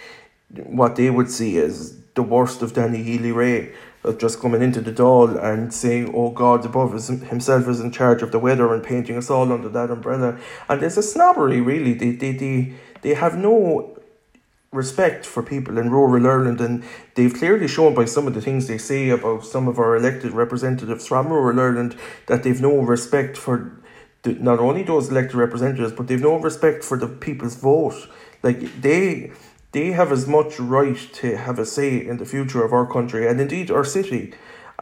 what 0.50 0.96
they 0.96 1.10
would 1.10 1.30
see 1.30 1.58
as 1.58 1.98
the 2.14 2.22
worst 2.22 2.62
of 2.62 2.72
Danny 2.72 3.02
Healy-Rae, 3.02 3.72
of 4.04 4.18
just 4.18 4.40
coming 4.40 4.62
into 4.62 4.80
the 4.80 4.92
Dáil 4.92 5.42
and 5.42 5.72
saying, 5.72 6.12
oh 6.14 6.30
God 6.30 6.64
above 6.64 6.94
is, 6.94 7.08
himself 7.08 7.68
is 7.68 7.80
in 7.80 7.92
charge 7.92 8.22
of 8.22 8.32
the 8.32 8.38
weather 8.38 8.72
and 8.72 8.82
painting 8.82 9.16
us 9.16 9.30
all 9.30 9.52
under 9.52 9.68
that 9.68 9.90
umbrella. 9.90 10.38
And 10.68 10.80
there's 10.80 10.96
a 10.96 11.02
snobbery, 11.02 11.60
really. 11.60 11.94
They, 11.94 12.12
they, 12.12 12.32
they, 12.32 12.72
they 13.02 13.14
have 13.14 13.36
no 13.36 13.98
respect 14.70 15.24
for 15.24 15.42
people 15.42 15.78
in 15.78 15.90
rural 15.90 16.26
Ireland, 16.26 16.60
and 16.60 16.84
they've 17.14 17.32
clearly 17.32 17.68
shown 17.68 17.94
by 17.94 18.04
some 18.04 18.26
of 18.26 18.34
the 18.34 18.40
things 18.40 18.66
they 18.66 18.78
say 18.78 19.10
about 19.10 19.44
some 19.44 19.66
of 19.66 19.78
our 19.78 19.96
elected 19.96 20.32
representatives 20.32 21.06
from 21.06 21.28
rural 21.28 21.58
Ireland 21.58 21.96
that 22.26 22.42
they've 22.42 22.60
no 22.60 22.78
respect 22.78 23.36
for 23.36 23.77
not 24.24 24.58
only 24.58 24.82
those 24.82 25.10
elected 25.10 25.36
representatives, 25.36 25.92
but 25.92 26.08
they've 26.08 26.20
no 26.20 26.36
respect 26.36 26.84
for 26.84 26.96
the 26.96 27.06
people's 27.06 27.56
vote. 27.56 28.08
Like 28.42 28.80
they 28.80 29.32
they 29.72 29.92
have 29.92 30.12
as 30.12 30.26
much 30.26 30.58
right 30.58 30.96
to 31.14 31.36
have 31.36 31.58
a 31.58 31.66
say 31.66 32.04
in 32.04 32.16
the 32.16 32.24
future 32.24 32.64
of 32.64 32.72
our 32.72 32.86
country 32.86 33.28
and 33.28 33.40
indeed 33.40 33.70
our 33.70 33.84
city 33.84 34.32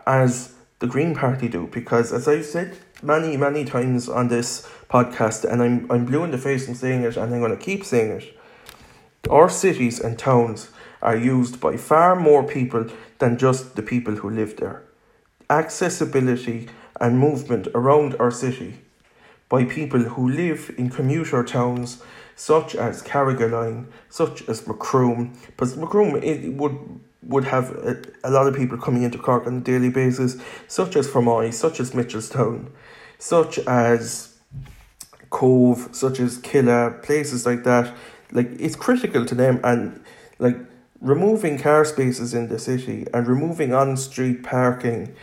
as 0.07 0.55
the 0.78 0.87
Green 0.87 1.14
Party 1.14 1.49
do. 1.49 1.66
Because 1.66 2.12
as 2.12 2.28
I've 2.28 2.45
said 2.45 2.78
many, 3.02 3.37
many 3.37 3.64
times 3.64 4.09
on 4.09 4.28
this 4.28 4.69
podcast, 4.88 5.45
and 5.45 5.62
I'm 5.62 5.90
I'm 5.90 6.07
blue 6.07 6.25
in 6.25 6.31
the 6.31 6.38
face 6.38 6.69
in 6.69 6.75
saying 6.75 7.02
it, 7.02 7.16
and 7.16 7.35
I'm 7.35 7.40
going 7.40 7.57
to 7.57 7.64
keep 7.64 7.85
saying 7.85 8.11
it, 8.12 8.38
our 9.31 9.49
cities 9.49 10.00
and 10.00 10.19
towns 10.19 10.71
are 11.02 11.16
used 11.16 11.61
by 11.61 11.76
far 11.76 12.16
more 12.16 12.43
people 12.43 12.87
than 13.19 13.38
just 13.38 13.76
the 13.76 13.83
people 13.83 14.16
who 14.16 14.31
live 14.31 14.57
there. 14.57 14.83
Accessibility 15.49 16.69
and 17.00 17.19
movement 17.19 17.69
around 17.75 18.16
our 18.19 18.31
city 18.31 18.78
by 19.48 19.64
people 19.64 20.00
who 20.00 20.28
live 20.28 20.74
in 20.76 20.90
commuter 20.90 21.42
towns 21.44 22.02
such 22.34 22.74
as 22.74 23.02
Carrigaline, 23.02 23.86
such 24.10 24.46
as 24.48 24.66
Macroom, 24.66 25.36
because 25.46 25.76
Macroom 25.76 26.22
it 26.22 26.54
would 26.54 27.00
would 27.22 27.44
have 27.44 27.70
a, 27.70 28.00
a, 28.22 28.30
lot 28.30 28.46
of 28.46 28.54
people 28.54 28.78
coming 28.78 29.02
into 29.02 29.18
Cork 29.18 29.48
on 29.48 29.56
a 29.56 29.60
daily 29.60 29.88
basis, 29.88 30.36
such 30.68 30.94
as 30.94 31.08
Fermoy, 31.08 31.52
such 31.52 31.80
as 31.80 31.90
Mitchelstown, 31.90 32.68
such 33.18 33.58
as 33.60 34.36
Cobh, 35.30 35.88
such 35.92 36.20
as 36.20 36.38
Killeagh, 36.38 37.02
places 37.02 37.44
like 37.44 37.64
that. 37.64 37.92
Like 38.30 38.50
it's 38.60 38.76
critical 38.76 39.24
to 39.24 39.34
them, 39.34 39.60
and 39.64 40.04
like 40.38 40.56
removing 41.00 41.58
car 41.58 41.84
spaces 41.84 42.34
in 42.34 42.48
the 42.48 42.58
city 42.58 43.06
and 43.12 43.26
removing 43.26 43.72
on 43.74 43.96
street 43.96 44.42
parking 44.42 45.14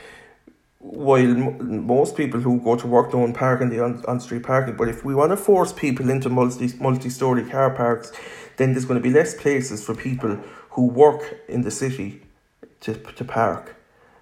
while 0.83 1.33
most 1.33 2.17
people 2.17 2.41
who 2.41 2.59
go 2.59 2.75
to 2.75 2.85
work 2.85 3.11
don't 3.11 3.33
park 3.33 3.61
in 3.61 3.69
the 3.69 3.81
on, 3.81 4.03
on 4.05 4.19
street 4.19 4.43
parking, 4.43 4.75
but 4.75 4.89
if 4.89 5.05
we 5.05 5.15
want 5.15 5.31
to 5.31 5.37
force 5.37 5.71
people 5.71 6.09
into 6.09 6.29
multi 6.29 6.69
multi 6.77 7.09
story 7.09 7.49
car 7.49 7.69
parks, 7.69 8.11
then 8.57 8.73
there's 8.73 8.83
going 8.83 8.99
to 8.99 9.03
be 9.03 9.09
less 9.09 9.33
places 9.33 9.83
for 9.83 9.95
people 9.95 10.37
who 10.71 10.85
work 10.85 11.39
in 11.47 11.61
the 11.61 11.71
city 11.71 12.21
to 12.81 12.95
to 12.95 13.23
park, 13.23 13.77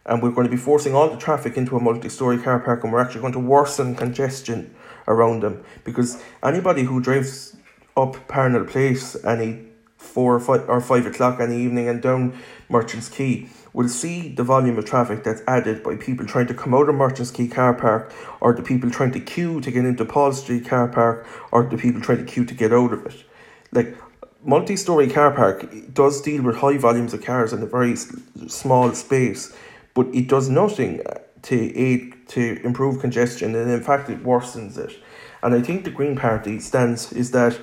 and 0.06 0.22
we're 0.22 0.30
going 0.30 0.46
to 0.46 0.52
be 0.52 0.58
forcing 0.58 0.94
all 0.94 1.10
the 1.10 1.18
traffic 1.18 1.58
into 1.58 1.76
a 1.76 1.80
multi 1.80 2.10
story 2.10 2.38
car 2.38 2.60
park, 2.60 2.84
and 2.84 2.94
we're 2.94 3.02
actually 3.02 3.22
going 3.22 3.34
to 3.34 3.40
worsen 3.40 3.96
congestion 3.96 4.74
around 5.08 5.42
them. 5.42 5.64
Because 5.84 6.24
anybody 6.44 6.84
who 6.84 7.02
drives 7.02 7.58
up 7.98 8.28
Parnell 8.28 8.66
Place 8.66 9.16
any 9.26 9.71
four 10.02 10.36
or 10.36 10.40
five 10.40 10.68
or 10.68 10.82
five 10.82 11.06
o'clock 11.06 11.40
any 11.40 11.58
evening 11.62 11.88
and 11.88 12.02
down 12.02 12.38
Merchants 12.70 13.08
Quay 13.08 13.48
will 13.74 13.88
see 13.88 14.30
the 14.30 14.44
volume 14.44 14.78
of 14.78 14.86
traffic 14.86 15.24
that's 15.24 15.42
added 15.48 15.84
by 15.84 15.96
people 15.96 16.26
trying 16.26 16.48
to 16.48 16.54
come 16.54 16.74
out 16.74 16.90
of 16.90 16.96
Merchants 16.96 17.32
Quay 17.32 17.48
car 17.48 17.74
park 17.74 18.14
or 18.42 18.54
the 18.54 18.64
people 18.64 18.90
trying 18.90 19.12
to 19.12 19.20
queue 19.20 19.62
to 19.62 19.72
get 19.72 19.86
into 19.86 20.04
Paul 20.04 20.34
Street 20.34 20.66
car 20.66 20.88
park 20.88 21.26
or 21.52 21.64
the 21.64 21.78
people 21.78 22.02
trying 22.02 22.18
to 22.18 22.26
queue 22.26 22.46
to 22.46 22.54
get 22.54 22.74
out 22.74 22.92
of 22.92 23.06
it. 23.06 23.24
Like 23.72 23.96
multi-story 24.44 25.10
car 25.10 25.32
park 25.32 25.94
does 25.94 26.22
deal 26.22 26.42
with 26.42 26.58
high 26.58 26.78
volumes 26.78 27.14
of 27.14 27.24
cars 27.24 27.54
in 27.54 27.62
a 27.62 27.68
very 27.68 27.96
small 27.96 28.94
space, 28.94 29.56
but 29.94 30.08
it 30.14 30.28
does 30.28 30.50
nothing 30.50 31.02
uh, 31.06 31.20
to 31.44 31.78
aid 31.78 32.16
to 32.30 32.60
improve 32.66 33.00
congestion 33.00 33.56
and 33.56 33.70
in 33.70 33.82
fact 33.82 34.10
it 34.10 34.24
worsens 34.24 34.78
it. 34.78 34.98
And 35.44 35.56
I 35.56 35.62
think 35.62 35.86
the 35.86 35.92
Green 35.92 36.16
Party 36.16 36.60
stance 36.60 37.12
is 37.12 37.32
that 37.32 37.58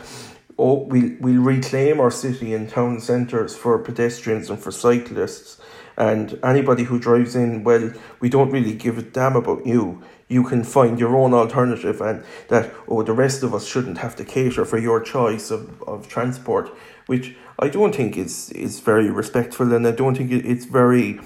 oh, 0.59 0.75
we'll, 0.75 1.13
we'll 1.21 1.43
reclaim 1.43 2.01
our 2.01 2.11
city 2.11 2.53
and 2.53 2.69
town 2.69 3.01
centres 3.01 3.57
for 3.57 3.79
pedestrians 3.79 4.51
and 4.51 4.59
for 4.59 4.73
cyclists 4.73 5.59
and 5.99 6.39
anybody 6.45 6.85
who 6.85 6.99
drives 6.99 7.35
in, 7.35 7.65
well, 7.65 7.93
we 8.21 8.29
don't 8.29 8.53
really 8.53 8.73
give 8.73 8.99
a 8.99 9.03
damn 9.03 9.35
about 9.35 9.67
you. 9.67 10.01
You 10.29 10.45
can 10.45 10.63
find 10.63 11.01
your 11.01 11.17
own 11.17 11.35
alternative, 11.35 12.01
and 12.01 12.23
that, 12.49 12.73
oh, 12.87 13.03
the 13.03 13.13
rest 13.13 13.43
of 13.43 13.53
us 13.53 13.67
shouldn't 13.67 13.99
have 13.99 14.15
to 14.17 14.25
cater 14.25 14.65
for 14.65 14.79
your 14.79 15.01
choice 15.01 15.51
of, 15.51 15.83
of 15.83 16.07
transport, 16.07 16.71
which 17.07 17.37
I 17.59 17.69
don't 17.69 17.95
think 17.95 18.17
is, 18.17 18.51
is 18.51 18.79
very 18.79 19.11
respectful, 19.11 19.73
and 19.75 19.85
I 19.87 19.91
don't 19.91 20.17
think 20.17 20.31
it's 20.31 20.67
very 20.67 21.19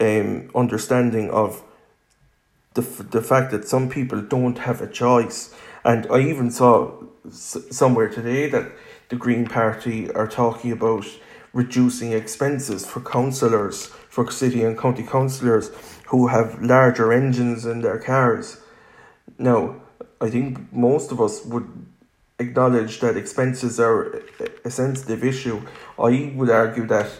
um, 0.00 0.50
understanding 0.54 1.30
of 1.30 1.62
the, 2.72 2.80
the 2.80 3.20
fact 3.20 3.50
that 3.50 3.68
some 3.68 3.90
people 3.90 4.22
don't 4.22 4.58
have 4.58 4.80
a 4.80 4.86
choice. 4.86 5.54
And 5.84 6.06
I 6.10 6.20
even 6.20 6.50
saw 6.50 6.92
somewhere 7.30 8.08
today 8.08 8.48
that 8.48 8.72
the 9.10 9.16
Green 9.16 9.46
Party 9.46 10.10
are 10.12 10.26
talking 10.26 10.72
about 10.72 11.04
reducing 11.52 12.12
expenses 12.12 12.86
for 12.86 13.00
councillors, 13.00 13.86
for 14.08 14.30
city 14.30 14.64
and 14.64 14.78
county 14.78 15.02
councillors 15.02 15.70
who 16.06 16.28
have 16.28 16.62
larger 16.62 17.12
engines 17.12 17.64
in 17.66 17.82
their 17.82 17.98
cars. 17.98 18.60
Now, 19.38 19.76
I 20.20 20.30
think 20.30 20.72
most 20.72 21.12
of 21.12 21.20
us 21.20 21.44
would 21.44 21.68
acknowledge 22.38 23.00
that 23.00 23.16
expenses 23.16 23.78
are 23.78 24.22
a 24.64 24.70
sensitive 24.70 25.22
issue. 25.22 25.60
I 25.98 26.32
would 26.34 26.50
argue 26.50 26.86
that 26.88 27.10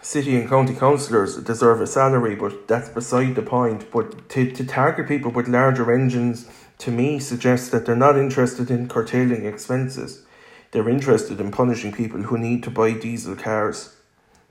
city 0.00 0.36
and 0.36 0.48
county 0.48 0.74
councillors 0.74 1.36
deserve 1.36 1.80
a 1.80 1.86
salary, 1.86 2.34
but 2.34 2.66
that's 2.68 2.88
beside 2.88 3.34
the 3.34 3.42
point. 3.42 3.90
But 3.90 4.28
to, 4.30 4.50
to 4.50 4.64
target 4.64 5.08
people 5.08 5.30
with 5.30 5.48
larger 5.48 5.92
engines, 5.92 6.48
to 6.82 6.90
me, 6.90 7.20
suggests 7.20 7.68
that 7.68 7.86
they're 7.86 7.94
not 7.94 8.18
interested 8.18 8.68
in 8.68 8.88
curtailing 8.88 9.46
expenses. 9.46 10.24
They're 10.72 10.88
interested 10.88 11.38
in 11.38 11.52
punishing 11.52 11.92
people 11.92 12.22
who 12.22 12.36
need 12.36 12.64
to 12.64 12.70
buy 12.70 12.94
diesel 12.94 13.36
cars 13.36 13.94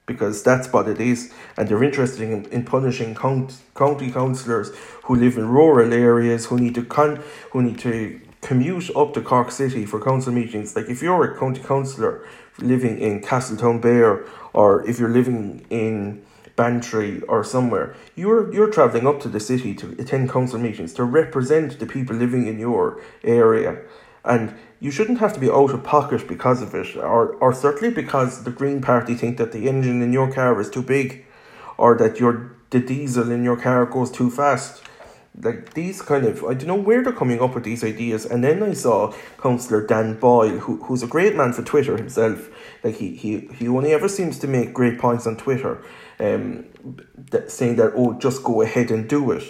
because 0.05 0.41
that's 0.41 0.71
what 0.71 0.87
it 0.87 1.01
is. 1.01 1.33
And 1.57 1.67
they're 1.67 1.83
interested 1.83 2.21
in, 2.21 2.45
in 2.45 2.63
punishing 2.63 3.15
count, 3.15 3.57
county 3.75 4.11
councillors 4.11 4.71
who 5.03 5.15
live 5.15 5.37
in 5.37 5.49
rural 5.49 5.91
areas 5.91 6.45
who 6.45 6.57
need 6.57 6.75
to 6.75 6.85
con, 6.85 7.21
who 7.51 7.63
need 7.63 7.79
to 7.79 8.21
commute 8.39 8.95
up 8.95 9.13
to 9.15 9.21
Cork 9.21 9.51
City 9.51 9.85
for 9.85 10.01
council 10.01 10.31
meetings. 10.31 10.73
Like 10.73 10.87
if 10.87 11.01
you're 11.01 11.33
a 11.35 11.37
county 11.37 11.61
councillor 11.61 12.25
living 12.59 12.97
in 12.97 13.21
Castletownbere 13.21 14.25
or 14.53 14.87
if 14.87 14.99
you're 14.99 15.09
living 15.09 15.65
in 15.69 16.23
Bantry 16.61 17.21
or 17.33 17.43
somewhere, 17.43 17.87
you're 18.21 18.43
you're 18.53 18.73
travelling 18.77 19.07
up 19.07 19.19
to 19.21 19.29
the 19.29 19.39
city 19.51 19.71
to 19.81 19.85
attend 20.01 20.29
council 20.29 20.59
meetings 20.59 20.93
to 20.93 21.03
represent 21.21 21.79
the 21.79 21.87
people 21.95 22.15
living 22.15 22.45
in 22.51 22.59
your 22.67 22.85
area. 23.23 23.71
And 24.23 24.53
you 24.79 24.91
shouldn't 24.91 25.19
have 25.23 25.33
to 25.33 25.39
be 25.39 25.49
out 25.49 25.73
of 25.73 25.83
pocket 25.83 26.27
because 26.27 26.61
of 26.61 26.75
it, 26.75 26.95
or, 26.95 27.23
or 27.43 27.51
certainly 27.53 27.91
because 28.01 28.43
the 28.43 28.51
Green 28.59 28.79
Party 28.81 29.15
think 29.15 29.37
that 29.37 29.51
the 29.51 29.67
engine 29.71 30.03
in 30.05 30.13
your 30.13 30.31
car 30.31 30.61
is 30.61 30.69
too 30.69 30.83
big, 30.83 31.25
or 31.77 31.97
that 31.97 32.19
your 32.19 32.33
the 32.69 32.79
diesel 32.79 33.31
in 33.31 33.43
your 33.43 33.57
car 33.57 33.85
goes 33.85 34.11
too 34.11 34.29
fast. 34.29 34.83
Like 35.47 35.73
these 35.73 36.01
kind 36.01 36.25
of, 36.25 36.43
I 36.43 36.53
don't 36.55 36.67
know 36.67 36.75
where 36.75 37.01
they're 37.03 37.13
coming 37.13 37.41
up 37.41 37.55
with 37.55 37.63
these 37.63 37.83
ideas. 37.85 38.25
And 38.25 38.43
then 38.43 38.61
I 38.63 38.73
saw 38.73 39.13
Councillor 39.41 39.87
Dan 39.87 40.19
Boyle, 40.19 40.59
who, 40.59 40.73
who's 40.83 41.03
a 41.03 41.07
great 41.07 41.35
man 41.35 41.53
for 41.53 41.63
Twitter 41.63 41.95
himself. 41.95 42.49
Like 42.83 42.95
he, 42.95 43.15
he, 43.15 43.31
he 43.59 43.67
only 43.67 43.93
ever 43.93 44.09
seems 44.09 44.37
to 44.39 44.47
make 44.47 44.73
great 44.73 44.99
points 44.99 45.25
on 45.25 45.37
Twitter, 45.37 45.81
um, 46.21 46.65
that, 47.31 47.51
saying 47.51 47.75
that, 47.77 47.93
oh, 47.95 48.13
just 48.19 48.43
go 48.43 48.61
ahead 48.61 48.91
and 48.91 49.09
do 49.09 49.31
it 49.31 49.43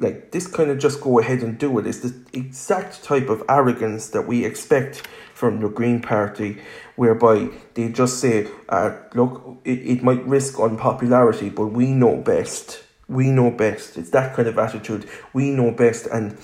like 0.00 0.30
this 0.30 0.46
kind 0.46 0.70
of 0.70 0.78
just 0.78 1.00
go 1.00 1.18
ahead 1.18 1.42
and 1.42 1.58
do 1.58 1.78
it 1.78 1.86
is 1.86 2.00
the 2.00 2.38
exact 2.38 3.02
type 3.02 3.28
of 3.28 3.42
arrogance 3.48 4.08
that 4.10 4.26
we 4.26 4.44
expect 4.44 5.06
from 5.34 5.60
the 5.60 5.68
Green 5.68 6.00
Party, 6.00 6.60
whereby 6.96 7.48
they 7.74 7.88
just 7.88 8.18
say, 8.18 8.48
uh, 8.68 8.96
look, 9.14 9.60
it, 9.64 9.78
it 9.78 10.02
might 10.02 10.24
risk 10.26 10.58
unpopularity, 10.58 11.48
but 11.48 11.66
we 11.66 11.92
know 11.92 12.16
best. 12.16 12.82
We 13.08 13.30
know 13.30 13.50
best. 13.50 13.96
It's 13.96 14.10
that 14.10 14.34
kind 14.34 14.48
of 14.48 14.58
attitude. 14.58 15.08
We 15.32 15.50
know 15.50 15.70
best. 15.70 16.06
And 16.06 16.38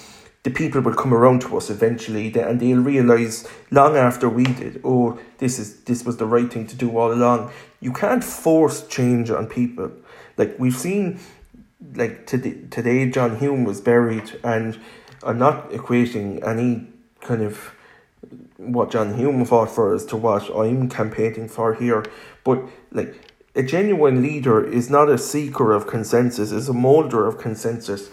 the 0.44 0.50
people 0.50 0.80
will 0.82 0.94
come 0.94 1.12
around 1.12 1.40
to 1.40 1.56
us 1.56 1.70
eventually 1.70 2.32
and 2.34 2.60
they'll 2.60 2.82
realise 2.82 3.48
long 3.70 3.96
after 3.96 4.28
we 4.28 4.44
did, 4.44 4.80
oh, 4.84 5.18
this 5.38 5.58
is 5.58 5.80
this 5.84 6.04
was 6.04 6.18
the 6.18 6.26
right 6.26 6.52
thing 6.52 6.66
to 6.66 6.76
do 6.76 6.96
all 6.96 7.12
along. 7.12 7.50
You 7.80 7.92
can't 7.92 8.22
force 8.22 8.86
change 8.86 9.30
on 9.30 9.46
people 9.46 9.90
Like 10.36 10.58
we've 10.58 10.76
seen, 10.76 11.20
like 11.94 12.26
today, 12.26 12.56
today 12.70 13.10
John 13.10 13.38
Hume 13.38 13.64
was 13.64 13.80
buried, 13.80 14.38
and 14.42 14.78
I'm 15.22 15.38
not 15.38 15.70
equating 15.70 16.46
any 16.46 16.88
kind 17.20 17.42
of 17.42 17.74
what 18.56 18.90
John 18.90 19.14
Hume 19.14 19.44
fought 19.44 19.70
for 19.70 19.94
as 19.94 20.04
to 20.06 20.16
what 20.16 20.50
I'm 20.50 20.88
campaigning 20.88 21.48
for 21.48 21.74
here, 21.74 22.04
but 22.42 22.62
like 22.90 23.14
a 23.54 23.62
genuine 23.62 24.22
leader 24.22 24.64
is 24.64 24.90
not 24.90 25.08
a 25.08 25.18
seeker 25.18 25.72
of 25.72 25.86
consensus, 25.86 26.50
is 26.50 26.68
a 26.68 26.72
molder 26.72 27.26
of 27.26 27.38
consensus. 27.38 28.10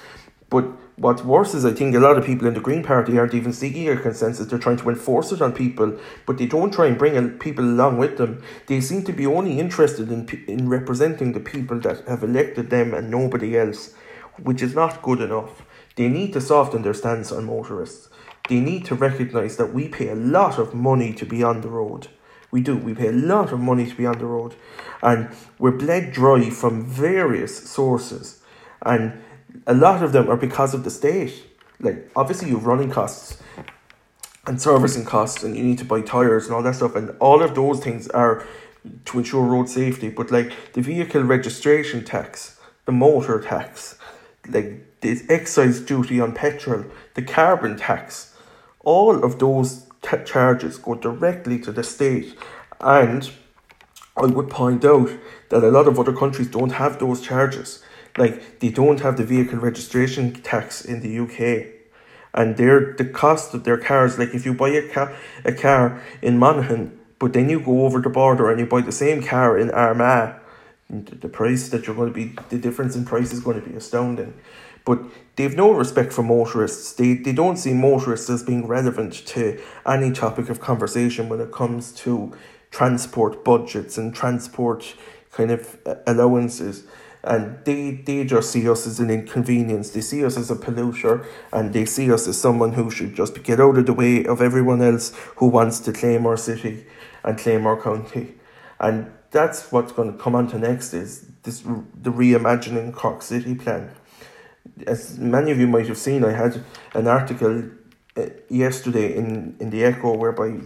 But 0.49 0.65
what's 1.01 1.23
worse 1.23 1.55
is 1.55 1.65
I 1.65 1.73
think 1.73 1.95
a 1.95 1.99
lot 1.99 2.17
of 2.17 2.25
people 2.25 2.47
in 2.47 2.53
the 2.53 2.59
Green 2.59 2.83
Party 2.83 3.17
aren't 3.17 3.33
even 3.33 3.53
seeking 3.53 3.89
a 3.89 3.97
consensus. 3.97 4.45
They're 4.47 4.59
trying 4.59 4.77
to 4.77 4.89
enforce 4.89 5.31
it 5.31 5.41
on 5.41 5.51
people, 5.51 5.97
but 6.27 6.37
they 6.37 6.45
don't 6.45 6.71
try 6.71 6.85
and 6.85 6.97
bring 6.97 7.39
people 7.39 7.65
along 7.65 7.97
with 7.97 8.17
them. 8.17 8.43
They 8.67 8.81
seem 8.81 9.03
to 9.05 9.13
be 9.13 9.25
only 9.25 9.59
interested 9.59 10.11
in 10.11 10.27
in 10.47 10.69
representing 10.69 11.33
the 11.33 11.39
people 11.39 11.79
that 11.79 12.07
have 12.07 12.23
elected 12.23 12.69
them 12.69 12.93
and 12.93 13.09
nobody 13.09 13.57
else, 13.57 13.93
which 14.41 14.61
is 14.61 14.75
not 14.75 15.01
good 15.01 15.21
enough. 15.21 15.63
They 15.95 16.07
need 16.07 16.33
to 16.33 16.41
soften 16.41 16.83
their 16.83 16.93
stance 16.93 17.31
on 17.31 17.45
motorists. 17.45 18.09
They 18.47 18.59
need 18.59 18.85
to 18.85 18.95
recognise 18.95 19.57
that 19.57 19.73
we 19.73 19.87
pay 19.87 20.09
a 20.09 20.15
lot 20.15 20.59
of 20.59 20.73
money 20.73 21.13
to 21.13 21.25
be 21.25 21.43
on 21.43 21.61
the 21.61 21.69
road. 21.69 22.07
We 22.51 22.61
do. 22.61 22.75
We 22.77 22.93
pay 22.93 23.07
a 23.07 23.13
lot 23.13 23.51
of 23.51 23.59
money 23.59 23.85
to 23.87 23.95
be 23.95 24.05
on 24.05 24.19
the 24.19 24.25
road, 24.25 24.55
and 25.01 25.29
we're 25.57 25.71
bled 25.71 26.11
dry 26.11 26.49
from 26.49 26.85
various 26.85 27.69
sources, 27.69 28.41
and 28.81 29.21
a 29.67 29.73
lot 29.73 30.03
of 30.03 30.11
them 30.11 30.29
are 30.29 30.37
because 30.37 30.73
of 30.73 30.83
the 30.83 30.89
state. 30.89 31.43
Like 31.79 32.09
obviously, 32.15 32.49
you've 32.49 32.65
running 32.65 32.89
costs 32.89 33.41
and 34.47 34.61
servicing 34.61 35.05
costs, 35.05 35.43
and 35.43 35.55
you 35.55 35.63
need 35.63 35.77
to 35.77 35.85
buy 35.85 36.01
tires 36.01 36.45
and 36.45 36.55
all 36.55 36.63
that 36.63 36.75
stuff, 36.75 36.95
and 36.95 37.15
all 37.19 37.41
of 37.41 37.55
those 37.55 37.79
things 37.79 38.07
are 38.09 38.45
to 39.05 39.19
ensure 39.19 39.43
road 39.43 39.69
safety. 39.69 40.09
But 40.09 40.31
like 40.31 40.51
the 40.73 40.81
vehicle 40.81 41.23
registration 41.23 42.03
tax, 42.03 42.59
the 42.85 42.91
motor 42.91 43.39
tax, 43.39 43.97
like 44.49 44.99
the 45.01 45.21
excise 45.29 45.79
duty 45.79 46.19
on 46.19 46.33
petrol, 46.33 46.85
the 47.15 47.21
carbon 47.21 47.77
tax, 47.77 48.35
all 48.79 49.23
of 49.23 49.39
those 49.39 49.85
t- 50.01 50.17
charges 50.25 50.77
go 50.77 50.95
directly 50.95 51.59
to 51.59 51.71
the 51.71 51.83
state. 51.83 52.35
And 52.79 53.29
I 54.17 54.25
would 54.25 54.49
point 54.49 54.83
out 54.85 55.11
that 55.49 55.63
a 55.63 55.69
lot 55.69 55.87
of 55.87 55.99
other 55.99 56.13
countries 56.13 56.47
don't 56.47 56.71
have 56.71 56.99
those 56.99 57.21
charges. 57.21 57.83
Like 58.17 58.59
they 58.59 58.69
don't 58.69 58.99
have 59.01 59.17
the 59.17 59.25
vehicle 59.25 59.59
registration 59.59 60.33
tax 60.33 60.83
in 60.83 61.01
the 61.01 61.19
UK. 61.19 61.67
And 62.33 62.57
their 62.57 62.93
the 62.93 63.05
cost 63.05 63.53
of 63.53 63.63
their 63.63 63.77
cars, 63.77 64.17
like 64.17 64.33
if 64.33 64.45
you 64.45 64.53
buy 64.53 64.69
a 64.69 64.87
car 64.87 65.15
a 65.43 65.51
car 65.51 66.01
in 66.21 66.37
Monaghan, 66.37 66.97
but 67.19 67.33
then 67.33 67.49
you 67.49 67.59
go 67.59 67.85
over 67.85 67.99
the 67.99 68.09
border 68.09 68.49
and 68.49 68.59
you 68.59 68.65
buy 68.65 68.81
the 68.81 68.91
same 68.91 69.21
car 69.21 69.57
in 69.57 69.69
Armagh, 69.71 70.35
the 70.89 71.29
price 71.29 71.69
that 71.69 71.87
you're 71.87 71.95
going 71.95 72.09
to 72.09 72.13
be 72.13 72.35
the 72.49 72.57
difference 72.57 72.95
in 72.95 73.05
price 73.05 73.31
is 73.31 73.39
going 73.39 73.61
to 73.61 73.67
be 73.67 73.75
astounding. 73.75 74.33
But 74.83 74.99
they've 75.35 75.55
no 75.55 75.71
respect 75.71 76.11
for 76.11 76.23
motorists. 76.23 76.93
They, 76.93 77.13
they 77.13 77.33
don't 77.33 77.57
see 77.57 77.73
motorists 77.73 78.29
as 78.29 78.43
being 78.43 78.67
relevant 78.67 79.13
to 79.27 79.61
any 79.85 80.11
topic 80.11 80.49
of 80.49 80.59
conversation 80.59 81.29
when 81.29 81.39
it 81.39 81.51
comes 81.51 81.91
to 81.93 82.33
transport 82.71 83.43
budgets 83.43 83.97
and 83.97 84.13
transport 84.15 84.95
kind 85.31 85.51
of 85.51 85.77
allowances. 86.07 86.85
And 87.23 87.63
they, 87.65 87.91
they 87.91 88.23
just 88.25 88.51
see 88.51 88.67
us 88.67 88.87
as 88.87 88.99
an 88.99 89.11
inconvenience. 89.11 89.91
They 89.91 90.01
see 90.01 90.25
us 90.25 90.37
as 90.37 90.49
a 90.49 90.55
polluter 90.55 91.25
and 91.53 91.71
they 91.71 91.85
see 91.85 92.11
us 92.11 92.27
as 92.27 92.39
someone 92.39 92.73
who 92.73 92.89
should 92.89 93.15
just 93.15 93.43
get 93.43 93.59
out 93.59 93.77
of 93.77 93.85
the 93.85 93.93
way 93.93 94.25
of 94.25 94.41
everyone 94.41 94.81
else 94.81 95.13
who 95.35 95.47
wants 95.47 95.79
to 95.81 95.93
claim 95.93 96.25
our 96.25 96.37
city 96.37 96.85
and 97.23 97.37
claim 97.37 97.67
our 97.67 97.79
county. 97.79 98.35
And 98.79 99.11
that's 99.29 99.71
what's 99.71 99.91
going 99.91 100.11
to 100.11 100.17
come 100.17 100.33
on 100.33 100.47
to 100.47 100.57
next 100.57 100.93
is 100.93 101.27
this 101.43 101.61
the 101.61 102.11
reimagining 102.11 102.93
Cork 102.93 103.21
City 103.21 103.55
plan 103.55 103.91
as 104.87 105.17
many 105.17 105.51
of 105.51 105.59
you 105.59 105.67
might 105.67 105.87
have 105.87 105.97
seen, 105.97 106.23
I 106.23 106.31
had 106.31 106.63
an 106.93 107.07
article 107.07 107.63
uh, 108.17 108.25
yesterday 108.49 109.15
in, 109.15 109.55
in 109.59 109.69
the 109.69 109.83
Echo 109.83 110.15
whereby 110.15 110.59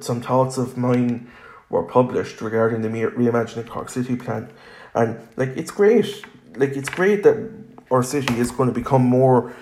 some 0.00 0.20
thoughts 0.20 0.58
of 0.58 0.76
mine 0.76 1.30
were 1.70 1.82
published 1.82 2.40
regarding 2.40 2.82
the 2.82 2.88
reimagining 2.88 3.68
Cork 3.68 3.88
City 3.88 4.16
plan, 4.16 4.50
and 4.94 5.18
like 5.36 5.50
it's 5.56 5.70
great, 5.70 6.24
like 6.56 6.70
it's 6.70 6.88
great 6.88 7.22
that 7.22 7.50
our 7.90 8.02
city 8.02 8.34
is 8.34 8.50
going 8.50 8.68
to 8.68 8.74
become 8.74 9.02
more 9.02 9.54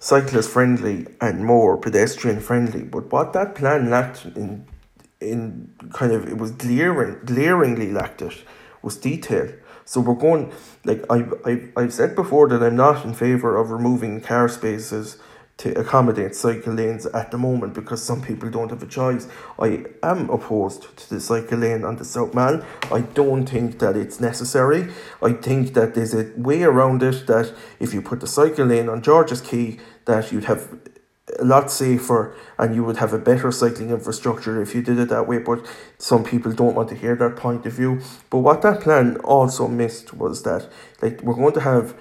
cyclist 0.00 0.50
friendly 0.50 1.06
and 1.20 1.44
more 1.44 1.76
pedestrian 1.76 2.40
friendly. 2.40 2.82
But 2.82 3.10
what 3.12 3.32
that 3.32 3.54
plan 3.54 3.90
lacked 3.90 4.24
in 4.24 4.66
in 5.20 5.74
kind 5.92 6.12
of 6.12 6.28
it 6.28 6.38
was 6.38 6.52
glaring 6.52 7.18
glaringly 7.24 7.90
lacked 7.90 8.22
it 8.22 8.44
was 8.82 8.96
detail. 8.96 9.52
So 9.84 10.00
we're 10.00 10.14
going 10.14 10.52
like 10.84 11.04
I 11.10 11.26
I 11.44 11.68
I've 11.76 11.94
said 11.94 12.14
before 12.14 12.48
that 12.48 12.62
I'm 12.62 12.76
not 12.76 13.04
in 13.04 13.14
favor 13.14 13.56
of 13.56 13.70
removing 13.70 14.20
car 14.20 14.48
spaces 14.48 15.18
to 15.58 15.76
accommodate 15.78 16.36
cycle 16.36 16.72
lanes 16.72 17.04
at 17.06 17.30
the 17.32 17.38
moment 17.38 17.74
because 17.74 18.02
some 18.02 18.22
people 18.22 18.48
don't 18.48 18.70
have 18.70 18.82
a 18.82 18.86
choice. 18.86 19.26
I 19.58 19.84
am 20.02 20.30
opposed 20.30 20.96
to 20.96 21.10
the 21.10 21.20
cycle 21.20 21.58
lane 21.58 21.84
on 21.84 21.96
the 21.96 22.04
South 22.04 22.32
Mall. 22.32 22.62
I 22.92 23.00
don't 23.00 23.44
think 23.44 23.80
that 23.80 23.96
it's 23.96 24.20
necessary. 24.20 24.92
I 25.20 25.32
think 25.32 25.74
that 25.74 25.94
there's 25.94 26.14
a 26.14 26.32
way 26.36 26.62
around 26.62 27.02
it 27.02 27.26
that 27.26 27.52
if 27.80 27.92
you 27.92 28.00
put 28.00 28.20
the 28.20 28.28
cycle 28.28 28.66
lane 28.66 28.88
on 28.88 29.02
George's 29.02 29.40
Quay, 29.40 29.78
that 30.04 30.30
you'd 30.30 30.44
have 30.44 30.78
a 31.38 31.44
lot 31.44 31.70
safer 31.70 32.34
and 32.56 32.74
you 32.74 32.84
would 32.84 32.96
have 32.96 33.12
a 33.12 33.18
better 33.18 33.52
cycling 33.52 33.90
infrastructure 33.90 34.62
if 34.62 34.74
you 34.74 34.80
did 34.80 34.98
it 34.98 35.10
that 35.10 35.28
way 35.28 35.38
but 35.38 35.66
some 35.98 36.24
people 36.24 36.50
don't 36.52 36.74
want 36.74 36.88
to 36.88 36.94
hear 36.94 37.14
that 37.14 37.36
point 37.36 37.66
of 37.66 37.72
view 37.74 38.00
but 38.30 38.38
what 38.38 38.62
that 38.62 38.80
plan 38.80 39.16
also 39.18 39.68
missed 39.68 40.14
was 40.14 40.42
that 40.44 40.66
like 41.02 41.22
we're 41.22 41.34
going 41.34 41.52
to 41.52 41.60
have 41.60 41.94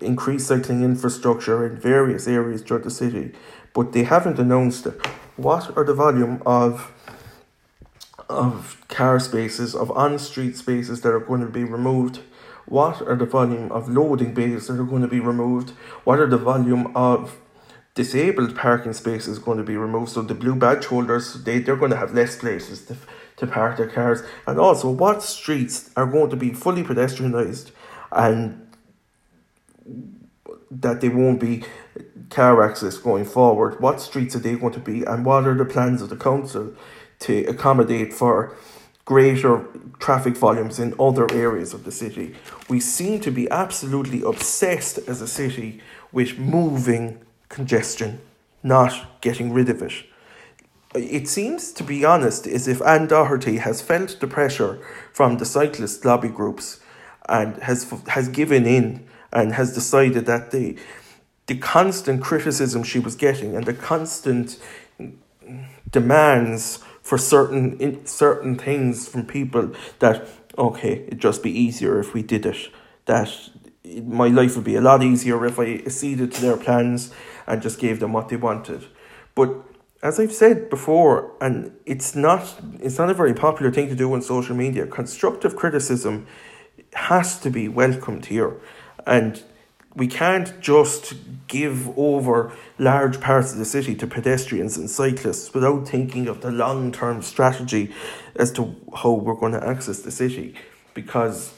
increased 0.00 0.46
cycling 0.46 0.82
infrastructure 0.82 1.66
in 1.66 1.76
various 1.76 2.28
areas 2.28 2.62
throughout 2.62 2.84
the 2.84 2.90
city 2.90 3.32
but 3.74 3.92
they 3.92 4.04
haven't 4.04 4.38
announced 4.38 4.86
it. 4.86 5.06
what 5.36 5.76
are 5.76 5.84
the 5.84 5.94
volume 5.94 6.42
of 6.46 6.92
of 8.28 8.82
car 8.88 9.18
spaces 9.18 9.74
of 9.74 9.90
on-street 9.90 10.56
spaces 10.56 11.00
that 11.00 11.12
are 11.12 11.20
going 11.20 11.40
to 11.40 11.48
be 11.48 11.64
removed 11.64 12.20
what 12.66 13.02
are 13.02 13.16
the 13.16 13.26
volume 13.26 13.70
of 13.72 13.88
loading 13.88 14.32
bays 14.32 14.68
that 14.68 14.78
are 14.78 14.84
going 14.84 15.02
to 15.02 15.08
be 15.08 15.20
removed 15.20 15.70
what 16.04 16.20
are 16.20 16.28
the 16.28 16.38
volume 16.38 16.96
of 16.96 17.38
disabled 17.94 18.56
parking 18.56 18.92
spaces 18.92 19.38
going 19.38 19.58
to 19.58 19.64
be 19.64 19.76
removed. 19.76 20.10
So 20.12 20.22
the 20.22 20.34
blue 20.34 20.54
badge 20.54 20.86
holders, 20.86 21.44
they, 21.44 21.58
they're 21.58 21.76
going 21.76 21.90
to 21.90 21.96
have 21.96 22.14
less 22.14 22.36
places 22.36 22.84
to, 22.86 22.96
to 23.36 23.46
park 23.46 23.76
their 23.76 23.88
cars. 23.88 24.22
And 24.46 24.58
also, 24.58 24.90
what 24.90 25.22
streets 25.22 25.90
are 25.96 26.06
going 26.06 26.30
to 26.30 26.36
be 26.36 26.52
fully 26.52 26.82
pedestrianised 26.82 27.70
and 28.10 28.61
that 30.70 31.00
they 31.00 31.08
won't 31.08 31.40
be 31.40 31.64
car 32.30 32.62
access 32.62 32.98
going 32.98 33.24
forward? 33.24 33.80
What 33.80 34.00
streets 34.00 34.34
are 34.36 34.40
they 34.40 34.54
going 34.54 34.72
to 34.72 34.80
be? 34.80 35.04
And 35.04 35.24
what 35.24 35.46
are 35.46 35.54
the 35.54 35.64
plans 35.64 36.02
of 36.02 36.08
the 36.08 36.16
council 36.16 36.74
to 37.20 37.44
accommodate 37.44 38.12
for 38.12 38.56
greater 39.04 39.66
traffic 39.98 40.36
volumes 40.36 40.78
in 40.78 40.94
other 40.98 41.30
areas 41.32 41.74
of 41.74 41.84
the 41.84 41.92
city? 41.92 42.34
We 42.68 42.80
seem 42.80 43.20
to 43.20 43.30
be 43.30 43.50
absolutely 43.50 44.22
obsessed 44.22 44.98
as 45.06 45.20
a 45.20 45.28
city 45.28 45.82
with 46.10 46.38
moving 46.38 47.20
congestion, 47.48 48.20
not 48.62 49.20
getting 49.20 49.52
rid 49.52 49.68
of 49.68 49.82
it. 49.82 49.92
It 50.94 51.26
seems, 51.26 51.72
to 51.72 51.84
be 51.84 52.04
honest, 52.04 52.46
as 52.46 52.68
if 52.68 52.82
Ann 52.82 53.06
Doherty 53.06 53.56
has 53.58 53.80
felt 53.80 54.20
the 54.20 54.26
pressure 54.26 54.78
from 55.12 55.38
the 55.38 55.46
cyclist 55.46 56.04
lobby 56.04 56.28
groups 56.28 56.80
and 57.28 57.56
has 57.62 57.90
has 58.08 58.28
given 58.28 58.66
in 58.66 59.06
and 59.32 59.52
has 59.54 59.74
decided 59.74 60.26
that 60.26 60.50
the 60.50 60.76
the 61.46 61.56
constant 61.56 62.22
criticism 62.22 62.82
she 62.82 62.98
was 62.98 63.16
getting 63.16 63.56
and 63.56 63.66
the 63.66 63.74
constant 63.74 64.58
demands 65.90 66.78
for 67.02 67.18
certain 67.18 67.78
in, 67.78 68.06
certain 68.06 68.56
things 68.56 69.08
from 69.08 69.26
people 69.26 69.72
that 69.98 70.28
okay 70.56 71.04
it'd 71.06 71.18
just 71.18 71.42
be 71.42 71.50
easier 71.50 71.98
if 71.98 72.14
we 72.14 72.22
did 72.22 72.46
it 72.46 72.68
that 73.06 73.50
my 74.04 74.28
life 74.28 74.56
would 74.56 74.64
be 74.64 74.76
a 74.76 74.80
lot 74.80 75.02
easier 75.02 75.44
if 75.44 75.58
I 75.58 75.74
acceded 75.86 76.32
to 76.32 76.40
their 76.40 76.56
plans 76.56 77.12
and 77.46 77.60
just 77.60 77.78
gave 77.78 78.00
them 78.00 78.12
what 78.12 78.28
they 78.28 78.36
wanted. 78.36 78.86
But 79.34 79.54
as 80.02 80.18
I've 80.18 80.32
said 80.32 80.70
before, 80.70 81.32
and 81.40 81.72
it's 81.86 82.14
not 82.14 82.56
it's 82.80 82.98
not 82.98 83.10
a 83.10 83.14
very 83.14 83.34
popular 83.34 83.70
thing 83.70 83.88
to 83.88 83.94
do 83.94 84.12
on 84.12 84.22
social 84.22 84.56
media, 84.56 84.86
constructive 84.86 85.56
criticism 85.56 86.26
has 86.94 87.38
to 87.40 87.50
be 87.50 87.68
welcomed 87.68 88.26
here. 88.26 88.60
And 89.06 89.42
we 89.94 90.06
can't 90.06 90.58
just 90.60 91.14
give 91.48 91.96
over 91.98 92.52
large 92.78 93.20
parts 93.20 93.52
of 93.52 93.58
the 93.58 93.64
city 93.64 93.94
to 93.96 94.06
pedestrians 94.06 94.76
and 94.76 94.88
cyclists 94.88 95.52
without 95.52 95.86
thinking 95.86 96.28
of 96.28 96.40
the 96.40 96.50
long 96.50 96.92
term 96.92 97.22
strategy 97.22 97.92
as 98.36 98.50
to 98.52 98.74
how 98.96 99.12
we're 99.12 99.34
going 99.34 99.52
to 99.52 99.66
access 99.66 100.00
the 100.00 100.10
city. 100.10 100.54
Because 100.94 101.52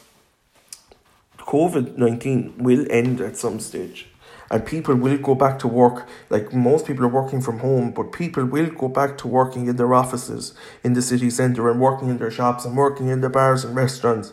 COVID 1.39 1.97
19 1.97 2.59
will 2.59 2.87
end 2.91 3.21
at 3.21 3.37
some 3.37 3.61
stage 3.61 4.09
and 4.55 4.65
people 4.65 4.95
will 4.95 5.19
go 5.19 5.35
back 5.35 5.59
to 5.59 5.67
work. 5.67 6.07
Like 6.31 6.53
most 6.53 6.87
people 6.87 7.05
are 7.05 7.09
working 7.09 7.41
from 7.41 7.59
home, 7.59 7.91
but 7.91 8.13
people 8.13 8.45
will 8.45 8.71
go 8.71 8.87
back 8.87 9.19
to 9.19 9.27
working 9.27 9.67
in 9.67 9.75
their 9.75 9.93
offices 9.93 10.55
in 10.85 10.93
the 10.93 11.03
city 11.03 11.29
centre 11.29 11.69
and 11.69 11.81
working 11.81 12.09
in 12.09 12.19
their 12.19 12.31
shops 12.31 12.65
and 12.65 12.77
working 12.77 13.09
in 13.09 13.21
the 13.21 13.29
bars 13.29 13.65
and 13.65 13.75
restaurants, 13.75 14.33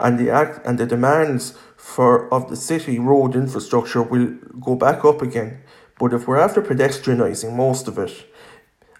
and 0.00 0.18
the 0.18 0.28
act 0.28 0.66
and 0.66 0.76
the 0.76 0.86
demands 0.86 1.56
for 1.76 2.28
of 2.34 2.50
the 2.50 2.56
city 2.56 2.98
road 2.98 3.36
infrastructure 3.36 4.02
will 4.02 4.32
go 4.60 4.74
back 4.74 5.04
up 5.04 5.22
again. 5.22 5.62
But 6.00 6.12
if 6.14 6.26
we're 6.26 6.40
after 6.40 6.62
pedestrianising 6.62 7.54
most 7.54 7.86
of 7.86 7.96
it, 7.96 8.26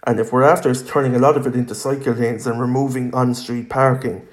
and 0.07 0.21
if 0.21 0.31
we're 0.31 0.43
after 0.43 0.73
turning 0.73 1.15
a 1.15 1.19
lot 1.19 1.35
of 1.35 1.45
it 1.45 1.53
into 1.53 1.75
cycle 1.75 2.13
lanes 2.13 2.47
and 2.47 2.61
removing 2.61 3.13
on 3.13 3.35
street 3.35 3.69
parking, 3.69 4.25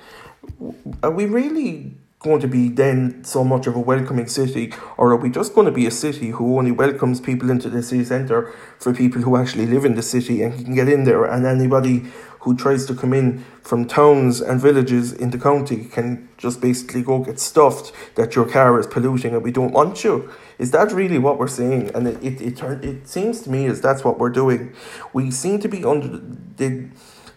are 1.02 1.10
we 1.10 1.26
really 1.26 1.96
going 2.20 2.40
to 2.40 2.48
be 2.48 2.68
then 2.68 3.22
so 3.22 3.44
much 3.44 3.66
of 3.66 3.76
a 3.76 3.80
welcoming 3.80 4.26
city, 4.26 4.72
or 4.96 5.12
are 5.12 5.16
we 5.16 5.30
just 5.30 5.54
going 5.54 5.66
to 5.66 5.72
be 5.72 5.86
a 5.86 5.90
city 5.90 6.30
who 6.30 6.58
only 6.58 6.72
welcomes 6.72 7.20
people 7.20 7.48
into 7.48 7.68
the 7.68 7.82
city 7.82 8.04
centre 8.04 8.52
for 8.78 8.92
people 8.92 9.22
who 9.22 9.36
actually 9.36 9.66
live 9.66 9.84
in 9.84 9.94
the 9.94 10.02
city 10.02 10.42
and 10.42 10.64
can 10.64 10.74
get 10.74 10.88
in 10.88 11.04
there, 11.04 11.24
and 11.24 11.46
anybody 11.46 12.04
who 12.40 12.56
tries 12.56 12.86
to 12.86 12.94
come 12.94 13.12
in 13.12 13.44
from 13.62 13.84
towns 13.84 14.40
and 14.40 14.60
villages 14.60 15.12
in 15.12 15.30
the 15.30 15.38
county 15.38 15.84
can 15.84 16.28
just 16.38 16.60
basically 16.60 17.02
go 17.02 17.18
get 17.18 17.38
stuffed 17.38 17.92
that 18.14 18.34
your 18.34 18.48
car 18.48 18.78
is 18.78 18.86
polluting 18.86 19.34
and 19.34 19.42
we 19.42 19.50
don't 19.50 19.72
want 19.72 20.04
you? 20.04 20.30
Is 20.58 20.70
that 20.70 20.92
really 20.92 21.18
what 21.18 21.38
we're 21.38 21.48
saying? 21.48 21.90
And 21.94 22.06
it 22.08 22.22
it 22.22 22.40
it, 22.40 22.84
it 22.84 23.08
seems 23.08 23.42
to 23.42 23.50
me 23.50 23.66
as 23.66 23.80
that's 23.80 24.04
what 24.04 24.18
we're 24.18 24.30
doing. 24.30 24.72
We 25.12 25.30
seem 25.30 25.58
to 25.60 25.68
be 25.68 25.84
under 25.84 26.20
the 26.56 26.88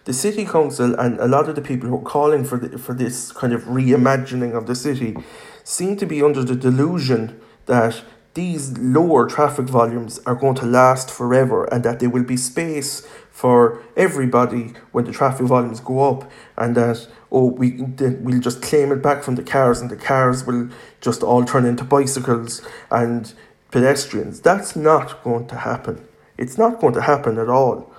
the 0.04 0.12
city 0.12 0.44
council 0.44 0.94
and 0.98 1.18
a 1.20 1.26
lot 1.26 1.48
of 1.48 1.54
the 1.54 1.62
people 1.62 1.88
who 1.88 1.96
are 1.96 2.02
calling 2.02 2.44
for 2.44 2.58
the, 2.58 2.78
for 2.78 2.94
this 2.94 3.32
kind 3.32 3.52
of 3.52 3.62
reimagining 3.64 4.56
of 4.56 4.66
the 4.66 4.74
city 4.74 5.16
seem 5.64 5.96
to 5.96 6.06
be 6.06 6.22
under 6.22 6.42
the 6.42 6.56
delusion 6.56 7.40
that 7.66 8.02
these 8.34 8.76
lower 8.78 9.28
traffic 9.28 9.66
volumes 9.66 10.18
are 10.24 10.34
going 10.34 10.54
to 10.54 10.64
last 10.64 11.10
forever 11.10 11.64
and 11.64 11.84
that 11.84 12.00
there 12.00 12.10
will 12.10 12.24
be 12.24 12.36
space 12.36 13.06
for 13.30 13.82
everybody 13.96 14.72
when 14.90 15.04
the 15.04 15.12
traffic 15.12 15.46
volumes 15.46 15.80
go 15.80 16.10
up 16.10 16.30
and 16.56 16.74
that 16.76 17.06
oh 17.30 17.46
we 17.46 17.82
we'll 17.98 18.40
just 18.40 18.62
claim 18.62 18.90
it 18.90 19.02
back 19.02 19.22
from 19.22 19.36
the 19.36 19.42
cars 19.42 19.80
and 19.80 19.90
the 19.90 19.96
cars 19.96 20.46
will 20.46 20.68
just 21.00 21.22
all 21.22 21.44
turn 21.44 21.64
into 21.64 21.84
bicycles 21.84 22.62
and 22.90 23.34
pedestrians. 23.70 24.40
That's 24.40 24.76
not 24.76 25.22
going 25.22 25.46
to 25.48 25.56
happen. 25.56 26.06
It's 26.38 26.58
not 26.58 26.80
going 26.80 26.94
to 26.94 27.02
happen 27.02 27.38
at 27.38 27.48
all 27.48 27.91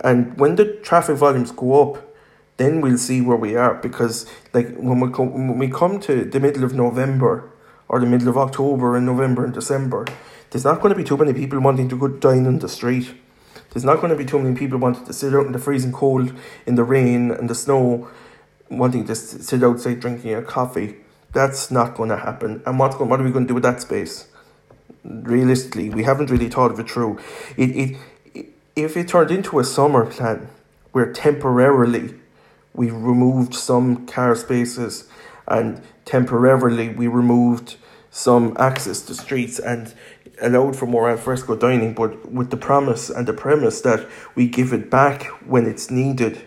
and 0.00 0.38
when 0.38 0.56
the 0.56 0.74
traffic 0.76 1.16
volumes 1.16 1.52
go 1.52 1.82
up, 1.82 2.02
then 2.56 2.80
we'll 2.80 2.98
see 2.98 3.20
where 3.20 3.36
we 3.36 3.54
are 3.56 3.74
because 3.74 4.26
like 4.52 4.74
when 4.76 5.00
we 5.00 5.10
come 5.10 5.32
when 5.32 5.58
we 5.58 5.68
come 5.68 6.00
to 6.00 6.24
the 6.24 6.40
middle 6.40 6.64
of 6.64 6.74
November 6.74 7.50
or 7.88 8.00
the 8.00 8.06
middle 8.06 8.28
of 8.28 8.36
October 8.36 8.96
and 8.96 9.06
November 9.06 9.44
and 9.44 9.54
December, 9.54 10.06
there's 10.50 10.64
not 10.64 10.80
going 10.80 10.92
to 10.92 10.96
be 10.96 11.04
too 11.04 11.16
many 11.16 11.32
people 11.32 11.60
wanting 11.60 11.88
to 11.88 11.96
go 11.96 12.08
dine 12.08 12.46
in 12.46 12.58
the 12.58 12.68
street. 12.68 13.14
There's 13.70 13.84
not 13.84 13.96
going 13.96 14.10
to 14.10 14.16
be 14.16 14.24
too 14.24 14.38
many 14.38 14.56
people 14.56 14.78
wanting 14.78 15.04
to 15.04 15.12
sit 15.12 15.34
out 15.34 15.46
in 15.46 15.52
the 15.52 15.58
freezing 15.58 15.92
cold, 15.92 16.32
in 16.66 16.76
the 16.76 16.84
rain 16.84 17.30
and 17.30 17.50
the 17.50 17.54
snow, 17.54 18.08
wanting 18.70 19.06
to 19.06 19.14
sit 19.14 19.62
outside 19.62 20.00
drinking 20.00 20.34
a 20.34 20.42
coffee. 20.42 20.96
That's 21.32 21.70
not 21.70 21.94
going 21.94 22.08
to 22.08 22.16
happen. 22.16 22.62
And 22.64 22.78
what's 22.78 22.96
going, 22.96 23.10
what 23.10 23.20
are 23.20 23.24
we 23.24 23.30
going 23.30 23.44
to 23.44 23.48
do 23.48 23.54
with 23.54 23.64
that 23.64 23.82
space? 23.82 24.28
Realistically, 25.04 25.90
we 25.90 26.04
haven't 26.04 26.30
really 26.30 26.48
thought 26.48 26.70
of 26.70 26.80
it 26.80 26.90
through. 26.90 27.18
It, 27.56 27.76
it 27.76 27.96
if 28.76 28.94
it 28.94 29.08
turned 29.08 29.30
into 29.30 29.58
a 29.58 29.64
summer 29.64 30.04
plan 30.04 30.48
where 30.92 31.10
temporarily 31.10 32.14
we 32.74 32.90
removed 32.90 33.54
some 33.54 34.06
car 34.06 34.36
spaces 34.36 35.08
and 35.48 35.80
temporarily 36.04 36.90
we 36.90 37.06
removed 37.06 37.76
some 38.10 38.54
access 38.58 39.00
to 39.00 39.14
streets 39.14 39.58
and 39.58 39.94
allowed 40.40 40.76
for 40.76 40.86
more 40.86 41.08
alfresco 41.08 41.56
dining, 41.56 41.94
but 41.94 42.30
with 42.30 42.50
the 42.50 42.56
promise 42.56 43.08
and 43.08 43.26
the 43.26 43.32
premise 43.32 43.80
that 43.80 44.06
we 44.34 44.46
give 44.46 44.72
it 44.74 44.90
back 44.90 45.24
when 45.46 45.66
it's 45.66 45.90
needed, 45.90 46.42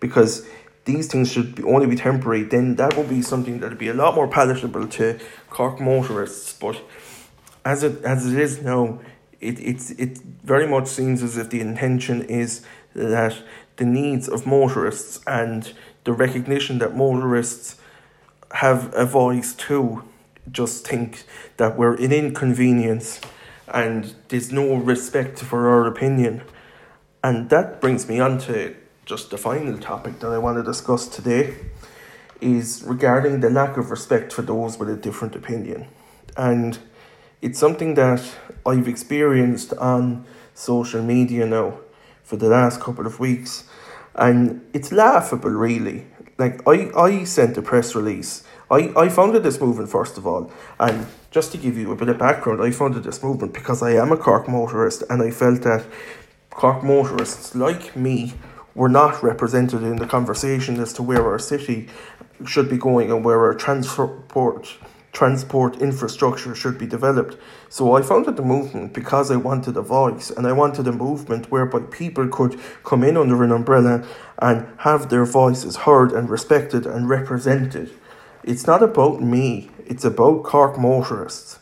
because 0.00 0.46
these 0.84 1.06
things 1.06 1.30
should 1.30 1.54
be, 1.54 1.62
only 1.62 1.86
be 1.86 1.94
temporary, 1.94 2.42
then 2.42 2.74
that 2.76 2.96
will 2.96 3.04
be 3.04 3.22
something 3.22 3.60
that 3.60 3.68
would 3.68 3.78
be 3.78 3.88
a 3.88 3.94
lot 3.94 4.14
more 4.16 4.26
palatable 4.26 4.88
to 4.88 5.18
Cork 5.50 5.80
motorists. 5.80 6.52
But 6.52 6.82
as 7.64 7.82
it 7.82 8.02
as 8.04 8.32
it 8.32 8.38
is 8.38 8.62
now, 8.62 9.00
it, 9.40 9.58
it's, 9.60 9.90
it 9.92 10.18
very 10.18 10.66
much 10.66 10.88
seems 10.88 11.22
as 11.22 11.36
if 11.36 11.50
the 11.50 11.60
intention 11.60 12.22
is 12.22 12.64
that 12.94 13.36
the 13.76 13.84
needs 13.84 14.28
of 14.28 14.46
motorists 14.46 15.20
and 15.26 15.72
the 16.04 16.12
recognition 16.12 16.78
that 16.78 16.96
motorists 16.96 17.76
have 18.52 18.92
a 18.94 19.04
voice 19.04 19.54
too 19.54 20.02
just 20.50 20.86
think 20.86 21.24
that 21.58 21.76
we're 21.76 21.94
an 21.96 22.12
inconvenience 22.12 23.20
and 23.68 24.14
there's 24.28 24.50
no 24.50 24.76
respect 24.76 25.38
for 25.40 25.68
our 25.68 25.86
opinion. 25.86 26.42
And 27.22 27.50
that 27.50 27.80
brings 27.80 28.08
me 28.08 28.18
on 28.20 28.38
to 28.40 28.74
just 29.04 29.30
the 29.30 29.38
final 29.38 29.78
topic 29.78 30.20
that 30.20 30.28
I 30.28 30.38
want 30.38 30.56
to 30.58 30.62
discuss 30.62 31.06
today 31.08 31.54
is 32.40 32.82
regarding 32.86 33.40
the 33.40 33.50
lack 33.50 33.76
of 33.76 33.90
respect 33.90 34.32
for 34.32 34.42
those 34.42 34.78
with 34.78 34.88
a 34.88 34.96
different 34.96 35.34
opinion. 35.34 35.88
And 36.36 36.78
it's 37.42 37.58
something 37.58 37.94
that 37.94 38.22
I've 38.68 38.86
experienced 38.86 39.72
on 39.74 40.26
social 40.54 41.02
media 41.02 41.46
now 41.46 41.78
for 42.22 42.36
the 42.36 42.48
last 42.48 42.80
couple 42.80 43.06
of 43.06 43.18
weeks, 43.18 43.64
and 44.14 44.60
it's 44.74 44.92
laughable, 44.92 45.50
really. 45.50 46.06
Like, 46.36 46.60
I, 46.68 46.90
I 46.94 47.24
sent 47.24 47.56
a 47.56 47.62
press 47.62 47.94
release. 47.94 48.44
I, 48.70 48.92
I 48.94 49.08
founded 49.08 49.42
this 49.42 49.60
movement, 49.60 49.88
first 49.88 50.18
of 50.18 50.26
all, 50.26 50.52
and 50.78 51.06
just 51.30 51.52
to 51.52 51.58
give 51.58 51.78
you 51.78 51.90
a 51.90 51.96
bit 51.96 52.10
of 52.10 52.18
background, 52.18 52.60
I 52.60 52.70
founded 52.70 53.04
this 53.04 53.22
movement 53.22 53.54
because 53.54 53.82
I 53.82 53.92
am 53.92 54.12
a 54.12 54.16
Cork 54.16 54.46
motorist, 54.48 55.02
and 55.08 55.22
I 55.22 55.30
felt 55.30 55.62
that 55.62 55.86
Cork 56.50 56.82
motorists, 56.82 57.54
like 57.54 57.96
me, 57.96 58.34
were 58.74 58.88
not 58.90 59.22
represented 59.22 59.82
in 59.82 59.96
the 59.96 60.06
conversation 60.06 60.78
as 60.78 60.92
to 60.92 61.02
where 61.02 61.26
our 61.26 61.38
city 61.38 61.88
should 62.46 62.68
be 62.68 62.76
going 62.76 63.10
and 63.10 63.24
where 63.24 63.40
our 63.40 63.54
transport 63.54 64.76
transport 65.12 65.80
infrastructure 65.80 66.54
should 66.54 66.78
be 66.78 66.86
developed. 66.86 67.36
So 67.68 67.94
I 67.94 68.02
founded 68.02 68.36
the 68.36 68.42
movement 68.42 68.92
because 68.92 69.30
I 69.30 69.36
wanted 69.36 69.76
a 69.76 69.82
voice 69.82 70.30
and 70.30 70.46
I 70.46 70.52
wanted 70.52 70.86
a 70.86 70.92
movement 70.92 71.50
whereby 71.50 71.80
people 71.90 72.28
could 72.28 72.58
come 72.84 73.02
in 73.02 73.16
under 73.16 73.42
an 73.42 73.52
umbrella 73.52 74.06
and 74.38 74.66
have 74.78 75.08
their 75.08 75.24
voices 75.24 75.76
heard 75.76 76.12
and 76.12 76.30
respected 76.30 76.86
and 76.86 77.08
represented. 77.08 77.90
It's 78.44 78.66
not 78.66 78.82
about 78.82 79.20
me, 79.20 79.70
it's 79.86 80.04
about 80.04 80.44
Cork 80.44 80.78
motorists. 80.78 81.58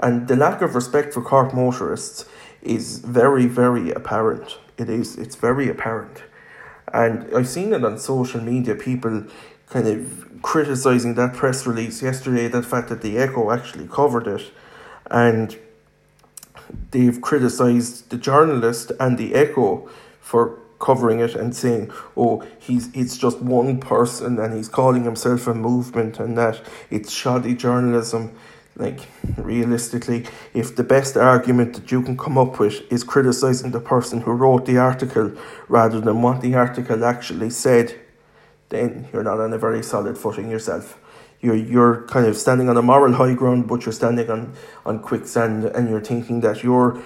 And 0.00 0.26
the 0.28 0.36
lack 0.36 0.62
of 0.62 0.74
respect 0.74 1.14
for 1.14 1.22
Cork 1.22 1.54
motorists 1.54 2.26
is 2.62 2.98
very, 2.98 3.46
very 3.46 3.90
apparent. 3.90 4.58
It 4.78 4.88
is, 4.88 5.16
it's 5.16 5.36
very 5.36 5.68
apparent. 5.68 6.24
And 6.92 7.34
I've 7.34 7.48
seen 7.48 7.72
it 7.72 7.84
on 7.84 7.98
social 7.98 8.40
media, 8.40 8.74
people 8.74 9.26
kind 9.74 9.88
of 9.88 10.40
criticizing 10.40 11.14
that 11.14 11.34
press 11.34 11.66
release 11.66 12.00
yesterday, 12.00 12.46
the 12.46 12.62
fact 12.62 12.88
that 12.90 13.02
the 13.02 13.18
Echo 13.18 13.50
actually 13.50 13.88
covered 13.88 14.28
it, 14.28 14.52
and 15.10 15.58
they've 16.92 17.20
criticized 17.20 18.08
the 18.10 18.16
journalist 18.16 18.92
and 19.00 19.18
the 19.18 19.34
Echo 19.34 19.88
for 20.20 20.60
covering 20.78 21.18
it 21.18 21.34
and 21.34 21.56
saying, 21.56 21.90
"Oh, 22.16 22.44
he's 22.66 22.84
it's 22.94 23.16
just 23.18 23.40
one 23.40 23.80
person 23.80 24.38
and 24.38 24.54
he's 24.54 24.68
calling 24.68 25.02
himself 25.02 25.48
a 25.48 25.54
movement 25.54 26.20
and 26.20 26.38
that 26.38 26.60
it's 26.88 27.10
shoddy 27.10 27.54
journalism." 27.56 28.30
Like 28.76 29.00
realistically, 29.36 30.20
if 30.52 30.76
the 30.76 30.84
best 30.84 31.16
argument 31.16 31.74
that 31.74 31.90
you 31.90 32.00
can 32.02 32.16
come 32.16 32.38
up 32.38 32.60
with 32.60 32.76
is 32.92 33.02
criticizing 33.02 33.72
the 33.72 33.80
person 33.80 34.20
who 34.20 34.32
wrote 34.32 34.66
the 34.66 34.78
article 34.78 35.32
rather 35.68 36.00
than 36.00 36.22
what 36.22 36.42
the 36.42 36.54
article 36.54 37.04
actually 37.04 37.50
said, 37.50 37.94
then 38.74 39.08
you're 39.12 39.22
not 39.22 39.40
on 39.40 39.52
a 39.52 39.58
very 39.58 39.82
solid 39.82 40.18
footing 40.18 40.50
yourself. 40.50 40.98
You're 41.40 41.56
you're 41.56 42.06
kind 42.08 42.26
of 42.26 42.36
standing 42.36 42.68
on 42.68 42.76
a 42.76 42.82
moral 42.82 43.14
high 43.14 43.34
ground, 43.34 43.68
but 43.68 43.84
you're 43.84 43.92
standing 43.92 44.30
on, 44.30 44.54
on 44.84 44.98
quicksand 45.00 45.64
and 45.64 45.88
you're 45.88 46.00
thinking 46.00 46.40
that 46.40 46.62
your 46.62 47.02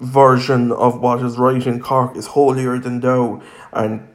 version 0.00 0.72
of 0.72 1.00
what 1.00 1.22
is 1.22 1.38
right 1.38 1.64
in 1.66 1.80
Cork 1.80 2.16
is 2.16 2.26
holier 2.28 2.78
than 2.78 3.00
thou 3.00 3.40
and 3.72 4.08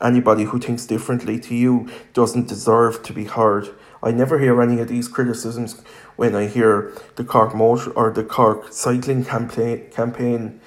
anybody 0.00 0.44
who 0.44 0.58
thinks 0.58 0.86
differently 0.86 1.40
to 1.40 1.54
you 1.54 1.88
doesn't 2.12 2.46
deserve 2.46 3.02
to 3.02 3.12
be 3.12 3.24
heard. 3.24 3.68
I 4.02 4.12
never 4.12 4.38
hear 4.38 4.60
any 4.62 4.80
of 4.80 4.88
these 4.88 5.08
criticisms 5.08 5.80
when 6.16 6.34
I 6.34 6.46
hear 6.46 6.92
the 7.16 7.24
Cork 7.24 7.54
motor 7.54 7.90
or 7.92 8.12
the 8.12 8.22
Cork 8.22 8.72
cycling 8.72 9.24
campaign 9.24 9.90
campaign 9.90 10.60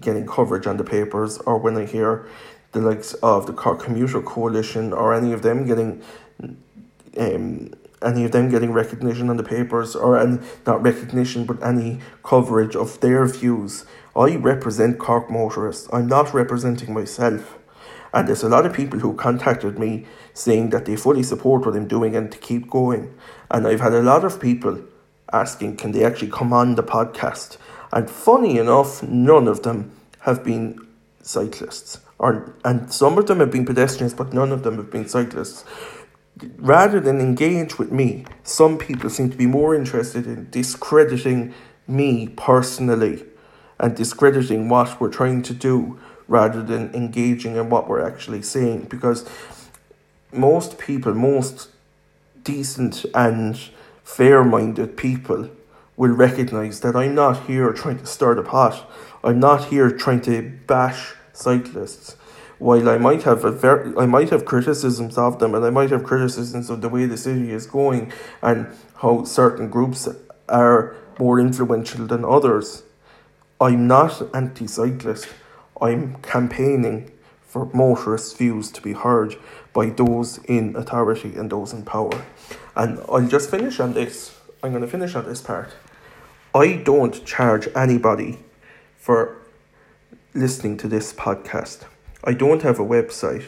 getting 0.00 0.26
coverage 0.26 0.66
on 0.66 0.76
the 0.76 0.84
papers 0.84 1.38
or 1.38 1.56
when 1.58 1.76
I 1.76 1.84
hear 1.86 2.26
the 2.80 2.88
likes 2.88 3.14
of 3.14 3.46
the 3.46 3.52
Cork 3.52 3.80
Commuter 3.80 4.20
Coalition 4.22 4.92
or 4.92 5.14
any 5.14 5.32
of 5.32 5.42
them 5.42 5.66
getting 5.66 6.02
um, 7.16 7.72
any 8.00 8.24
of 8.24 8.30
them 8.30 8.48
getting 8.48 8.72
recognition 8.72 9.28
on 9.28 9.36
the 9.36 9.42
papers 9.42 9.96
or 9.96 10.18
any 10.18 10.38
not 10.66 10.82
recognition 10.82 11.44
but 11.44 11.62
any 11.62 12.00
coverage 12.22 12.76
of 12.76 13.00
their 13.00 13.26
views. 13.26 13.84
I 14.14 14.36
represent 14.36 14.98
Cork 14.98 15.30
motorists. 15.30 15.88
I'm 15.92 16.08
not 16.08 16.34
representing 16.34 16.92
myself. 16.92 17.58
And 18.12 18.26
there's 18.26 18.42
a 18.42 18.48
lot 18.48 18.64
of 18.64 18.72
people 18.72 19.00
who 19.00 19.14
contacted 19.14 19.78
me 19.78 20.06
saying 20.32 20.70
that 20.70 20.86
they 20.86 20.96
fully 20.96 21.22
support 21.22 21.66
what 21.66 21.76
I'm 21.76 21.86
doing 21.86 22.16
and 22.16 22.32
to 22.32 22.38
keep 22.38 22.70
going. 22.70 23.14
And 23.50 23.66
I've 23.66 23.80
had 23.80 23.92
a 23.92 24.02
lot 24.02 24.24
of 24.24 24.40
people 24.40 24.80
asking 25.32 25.76
can 25.76 25.92
they 25.92 26.04
actually 26.04 26.30
come 26.30 26.52
on 26.52 26.74
the 26.74 26.82
podcast. 26.82 27.58
And 27.92 28.08
funny 28.08 28.58
enough, 28.58 29.02
none 29.02 29.46
of 29.46 29.62
them 29.62 29.92
have 30.20 30.42
been 30.42 30.86
cyclists. 31.22 32.00
Or, 32.18 32.54
and 32.64 32.92
some 32.92 33.16
of 33.16 33.26
them 33.26 33.40
have 33.40 33.50
been 33.50 33.64
pedestrians, 33.64 34.14
but 34.14 34.32
none 34.32 34.50
of 34.50 34.62
them 34.62 34.76
have 34.76 34.90
been 34.90 35.08
cyclists. 35.08 35.64
Rather 36.56 37.00
than 37.00 37.20
engage 37.20 37.78
with 37.78 37.92
me, 37.92 38.24
some 38.42 38.78
people 38.78 39.10
seem 39.10 39.30
to 39.30 39.36
be 39.36 39.46
more 39.46 39.74
interested 39.74 40.26
in 40.26 40.48
discrediting 40.50 41.54
me 41.86 42.28
personally 42.36 43.24
and 43.78 43.96
discrediting 43.96 44.68
what 44.68 45.00
we're 45.00 45.10
trying 45.10 45.42
to 45.42 45.54
do 45.54 45.98
rather 46.26 46.62
than 46.62 46.94
engaging 46.94 47.56
in 47.56 47.70
what 47.70 47.88
we're 47.88 48.06
actually 48.06 48.42
saying. 48.42 48.82
Because 48.90 49.28
most 50.32 50.78
people, 50.78 51.14
most 51.14 51.70
decent 52.42 53.04
and 53.14 53.58
fair 54.04 54.44
minded 54.44 54.96
people 54.96 55.50
will 55.96 56.12
recognize 56.12 56.80
that 56.80 56.94
I'm 56.94 57.14
not 57.14 57.46
here 57.46 57.72
trying 57.72 57.98
to 57.98 58.06
start 58.06 58.38
a 58.38 58.42
pot. 58.42 58.88
I'm 59.24 59.40
not 59.40 59.66
here 59.66 59.90
trying 59.90 60.20
to 60.22 60.42
bash 60.66 61.14
cyclists. 61.38 62.16
While 62.58 62.88
I 62.88 62.98
might 62.98 63.22
have 63.22 63.44
a 63.44 63.52
ver- 63.52 63.94
I 63.96 64.06
might 64.06 64.30
have 64.30 64.44
criticisms 64.44 65.16
of 65.16 65.38
them 65.38 65.54
and 65.54 65.64
I 65.64 65.70
might 65.70 65.90
have 65.90 66.02
criticisms 66.02 66.70
of 66.70 66.80
the 66.80 66.88
way 66.88 67.06
the 67.06 67.16
city 67.16 67.52
is 67.52 67.66
going 67.66 68.12
and 68.42 68.66
how 68.96 69.24
certain 69.24 69.70
groups 69.70 70.08
are 70.48 70.96
more 71.18 71.38
influential 71.38 72.06
than 72.06 72.24
others. 72.24 72.82
I'm 73.60 73.86
not 73.86 74.22
anti 74.34 74.66
cyclist. 74.66 75.28
I'm 75.80 76.16
campaigning 76.22 77.12
for 77.42 77.70
motorists' 77.72 78.34
views 78.34 78.70
to 78.72 78.82
be 78.82 78.92
heard 78.92 79.36
by 79.72 79.86
those 79.86 80.38
in 80.44 80.76
authority 80.76 81.34
and 81.36 81.50
those 81.50 81.72
in 81.72 81.84
power. 81.84 82.24
And 82.76 82.98
I'll 83.08 83.26
just 83.26 83.50
finish 83.50 83.80
on 83.80 83.94
this. 83.94 84.36
I'm 84.62 84.70
going 84.70 84.82
to 84.82 84.88
finish 84.88 85.14
on 85.14 85.24
this 85.24 85.40
part. 85.40 85.70
I 86.54 86.74
don't 86.74 87.24
charge 87.24 87.68
anybody 87.74 88.40
for 88.96 89.37
listening 90.34 90.76
to 90.76 90.88
this 90.88 91.12
podcast. 91.12 91.84
I 92.22 92.34
don't 92.34 92.62
have 92.62 92.78
a 92.78 92.84
website. 92.84 93.44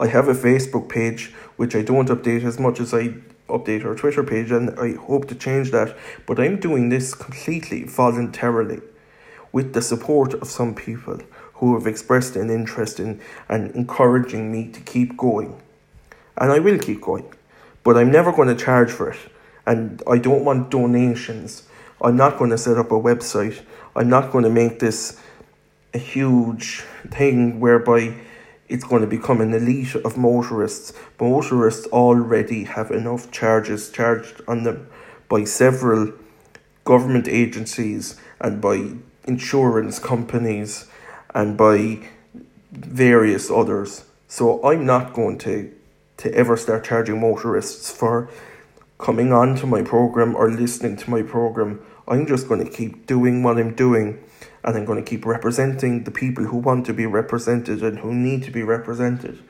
I 0.00 0.08
have 0.08 0.26
a 0.26 0.34
Facebook 0.34 0.88
page 0.88 1.32
which 1.56 1.76
I 1.76 1.82
don't 1.82 2.08
update 2.08 2.42
as 2.42 2.58
much 2.58 2.80
as 2.80 2.92
I 2.92 3.14
update 3.48 3.84
our 3.84 3.94
Twitter 3.94 4.24
page, 4.24 4.50
and 4.50 4.70
I 4.78 4.94
hope 4.94 5.28
to 5.28 5.34
change 5.34 5.70
that. 5.70 5.96
But 6.26 6.40
I'm 6.40 6.58
doing 6.58 6.88
this 6.88 7.14
completely 7.14 7.84
voluntarily 7.84 8.80
with 9.52 9.72
the 9.72 9.82
support 9.82 10.34
of 10.34 10.48
some 10.48 10.74
people 10.74 11.20
who 11.54 11.74
have 11.74 11.86
expressed 11.86 12.34
an 12.34 12.50
interest 12.50 12.98
in 12.98 13.20
and 13.48 13.70
encouraging 13.76 14.50
me 14.50 14.72
to 14.72 14.80
keep 14.80 15.16
going. 15.16 15.60
And 16.36 16.50
I 16.50 16.58
will 16.58 16.78
keep 16.78 17.00
going, 17.00 17.32
but 17.84 17.96
I'm 17.96 18.10
never 18.10 18.32
going 18.32 18.48
to 18.48 18.56
charge 18.56 18.90
for 18.90 19.10
it. 19.10 19.18
And 19.64 20.02
I 20.10 20.18
don't 20.18 20.44
want 20.44 20.70
donations. 20.70 21.68
I'm 22.02 22.16
not 22.16 22.36
going 22.36 22.50
to 22.50 22.58
set 22.58 22.78
up 22.78 22.90
a 22.90 23.00
website. 23.00 23.62
I'm 23.94 24.08
not 24.08 24.32
going 24.32 24.42
to 24.42 24.50
make 24.50 24.80
this 24.80 25.20
a 25.94 25.98
huge 25.98 26.82
thing 27.08 27.60
whereby 27.60 28.14
it's 28.68 28.84
going 28.84 29.02
to 29.02 29.06
become 29.06 29.40
an 29.40 29.54
elite 29.54 29.94
of 29.94 30.16
motorists. 30.16 30.92
Motorists 31.20 31.86
already 31.86 32.64
have 32.64 32.90
enough 32.90 33.30
charges 33.30 33.90
charged 33.90 34.40
on 34.48 34.64
them 34.64 34.88
by 35.28 35.44
several 35.44 36.12
government 36.84 37.28
agencies 37.28 38.20
and 38.40 38.60
by 38.60 38.92
insurance 39.26 39.98
companies 39.98 40.86
and 41.34 41.56
by 41.56 42.00
various 42.72 43.50
others. 43.50 44.04
So 44.28 44.62
I'm 44.64 44.84
not 44.84 45.12
going 45.12 45.38
to 45.38 45.72
to 46.16 46.32
ever 46.32 46.56
start 46.56 46.84
charging 46.84 47.20
motorists 47.20 47.90
for 47.90 48.28
coming 48.98 49.32
on 49.32 49.56
to 49.56 49.66
my 49.66 49.82
program 49.82 50.36
or 50.36 50.48
listening 50.48 50.96
to 50.96 51.10
my 51.10 51.22
program. 51.22 51.84
I'm 52.06 52.26
just 52.26 52.46
going 52.46 52.64
to 52.64 52.70
keep 52.70 53.06
doing 53.06 53.42
what 53.42 53.58
I'm 53.58 53.74
doing 53.74 54.22
and 54.64 54.76
I'm 54.76 54.86
going 54.86 55.02
to 55.02 55.08
keep 55.08 55.26
representing 55.26 56.04
the 56.04 56.10
people 56.10 56.44
who 56.44 56.56
want 56.56 56.86
to 56.86 56.94
be 56.94 57.04
represented 57.04 57.82
and 57.82 57.98
who 57.98 58.14
need 58.14 58.42
to 58.44 58.50
be 58.50 58.62
represented. 58.62 59.42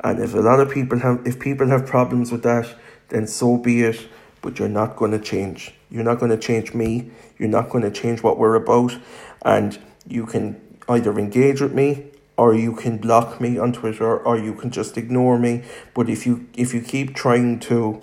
And 0.00 0.18
if 0.18 0.34
a 0.34 0.40
lot 0.40 0.60
of 0.60 0.70
people 0.70 0.98
have 1.00 1.26
if 1.26 1.38
people 1.38 1.68
have 1.68 1.86
problems 1.86 2.32
with 2.32 2.42
that, 2.42 2.74
then 3.10 3.26
so 3.26 3.58
be 3.58 3.82
it, 3.82 4.08
but 4.40 4.58
you're 4.58 4.68
not 4.68 4.96
going 4.96 5.10
to 5.10 5.18
change. 5.18 5.74
You're 5.90 6.04
not 6.04 6.18
going 6.18 6.30
to 6.30 6.38
change 6.38 6.74
me. 6.74 7.10
You're 7.38 7.50
not 7.50 7.68
going 7.68 7.84
to 7.84 7.90
change 7.90 8.22
what 8.22 8.38
we're 8.38 8.54
about 8.54 8.98
and 9.42 9.78
you 10.08 10.24
can 10.26 10.60
either 10.88 11.18
engage 11.18 11.60
with 11.60 11.74
me 11.74 12.06
or 12.36 12.54
you 12.54 12.74
can 12.74 12.98
block 12.98 13.40
me 13.40 13.58
on 13.58 13.72
Twitter 13.72 14.16
or 14.18 14.38
you 14.38 14.54
can 14.54 14.70
just 14.70 14.96
ignore 14.96 15.38
me. 15.38 15.64
But 15.94 16.08
if 16.08 16.26
you 16.26 16.48
if 16.54 16.72
you 16.72 16.80
keep 16.80 17.14
trying 17.14 17.60
to 17.60 18.02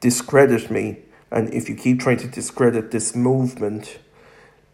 discredit 0.00 0.70
me 0.70 0.98
and 1.30 1.52
if 1.52 1.68
you 1.68 1.74
keep 1.74 2.00
trying 2.00 2.18
to 2.18 2.28
discredit 2.28 2.90
this 2.90 3.14
movement 3.14 3.98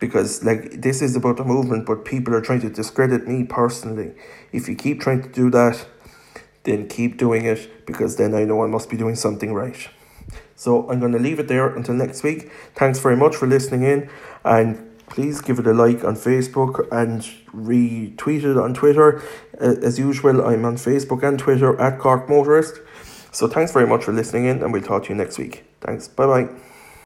because 0.00 0.42
like 0.42 0.82
this 0.82 1.02
is 1.02 1.14
about 1.14 1.36
the 1.36 1.44
movement 1.44 1.86
but 1.86 2.04
people 2.04 2.34
are 2.34 2.40
trying 2.40 2.60
to 2.62 2.70
discredit 2.70 3.28
me 3.28 3.44
personally. 3.44 4.12
If 4.52 4.68
you 4.68 4.74
keep 4.74 5.00
trying 5.00 5.22
to 5.22 5.28
do 5.28 5.50
that, 5.50 5.86
then 6.64 6.88
keep 6.88 7.16
doing 7.16 7.44
it 7.44 7.86
because 7.86 8.16
then 8.16 8.34
I 8.34 8.44
know 8.44 8.64
I 8.64 8.66
must 8.66 8.90
be 8.90 8.96
doing 8.96 9.14
something 9.14 9.54
right. 9.54 9.88
So 10.56 10.90
I'm 10.90 11.00
going 11.00 11.12
to 11.12 11.18
leave 11.18 11.38
it 11.38 11.48
there 11.48 11.74
until 11.74 11.94
next 11.94 12.22
week. 12.22 12.50
Thanks 12.74 12.98
very 12.98 13.16
much 13.16 13.36
for 13.36 13.46
listening 13.46 13.82
in 13.82 14.10
and 14.44 14.90
please 15.10 15.40
give 15.40 15.58
it 15.58 15.66
a 15.66 15.72
like 15.72 16.04
on 16.04 16.14
Facebook 16.14 16.86
and 16.90 17.22
retweet 17.54 18.44
it 18.44 18.56
on 18.56 18.72
Twitter. 18.74 19.22
As 19.58 19.98
usual, 19.98 20.46
I'm 20.46 20.64
on 20.64 20.76
Facebook 20.76 21.22
and 21.22 21.38
Twitter 21.38 21.78
at 21.80 21.98
Cork 21.98 22.28
Motorist. 22.28 22.80
So 23.32 23.46
thanks 23.46 23.72
very 23.72 23.86
much 23.86 24.04
for 24.04 24.12
listening 24.12 24.46
in, 24.46 24.62
and 24.62 24.72
we'll 24.72 24.82
talk 24.82 25.04
to 25.04 25.08
you 25.10 25.14
next 25.14 25.38
week. 25.38 25.64
Thanks. 25.80 26.08
Bye 26.08 26.26
bye. 26.26 26.48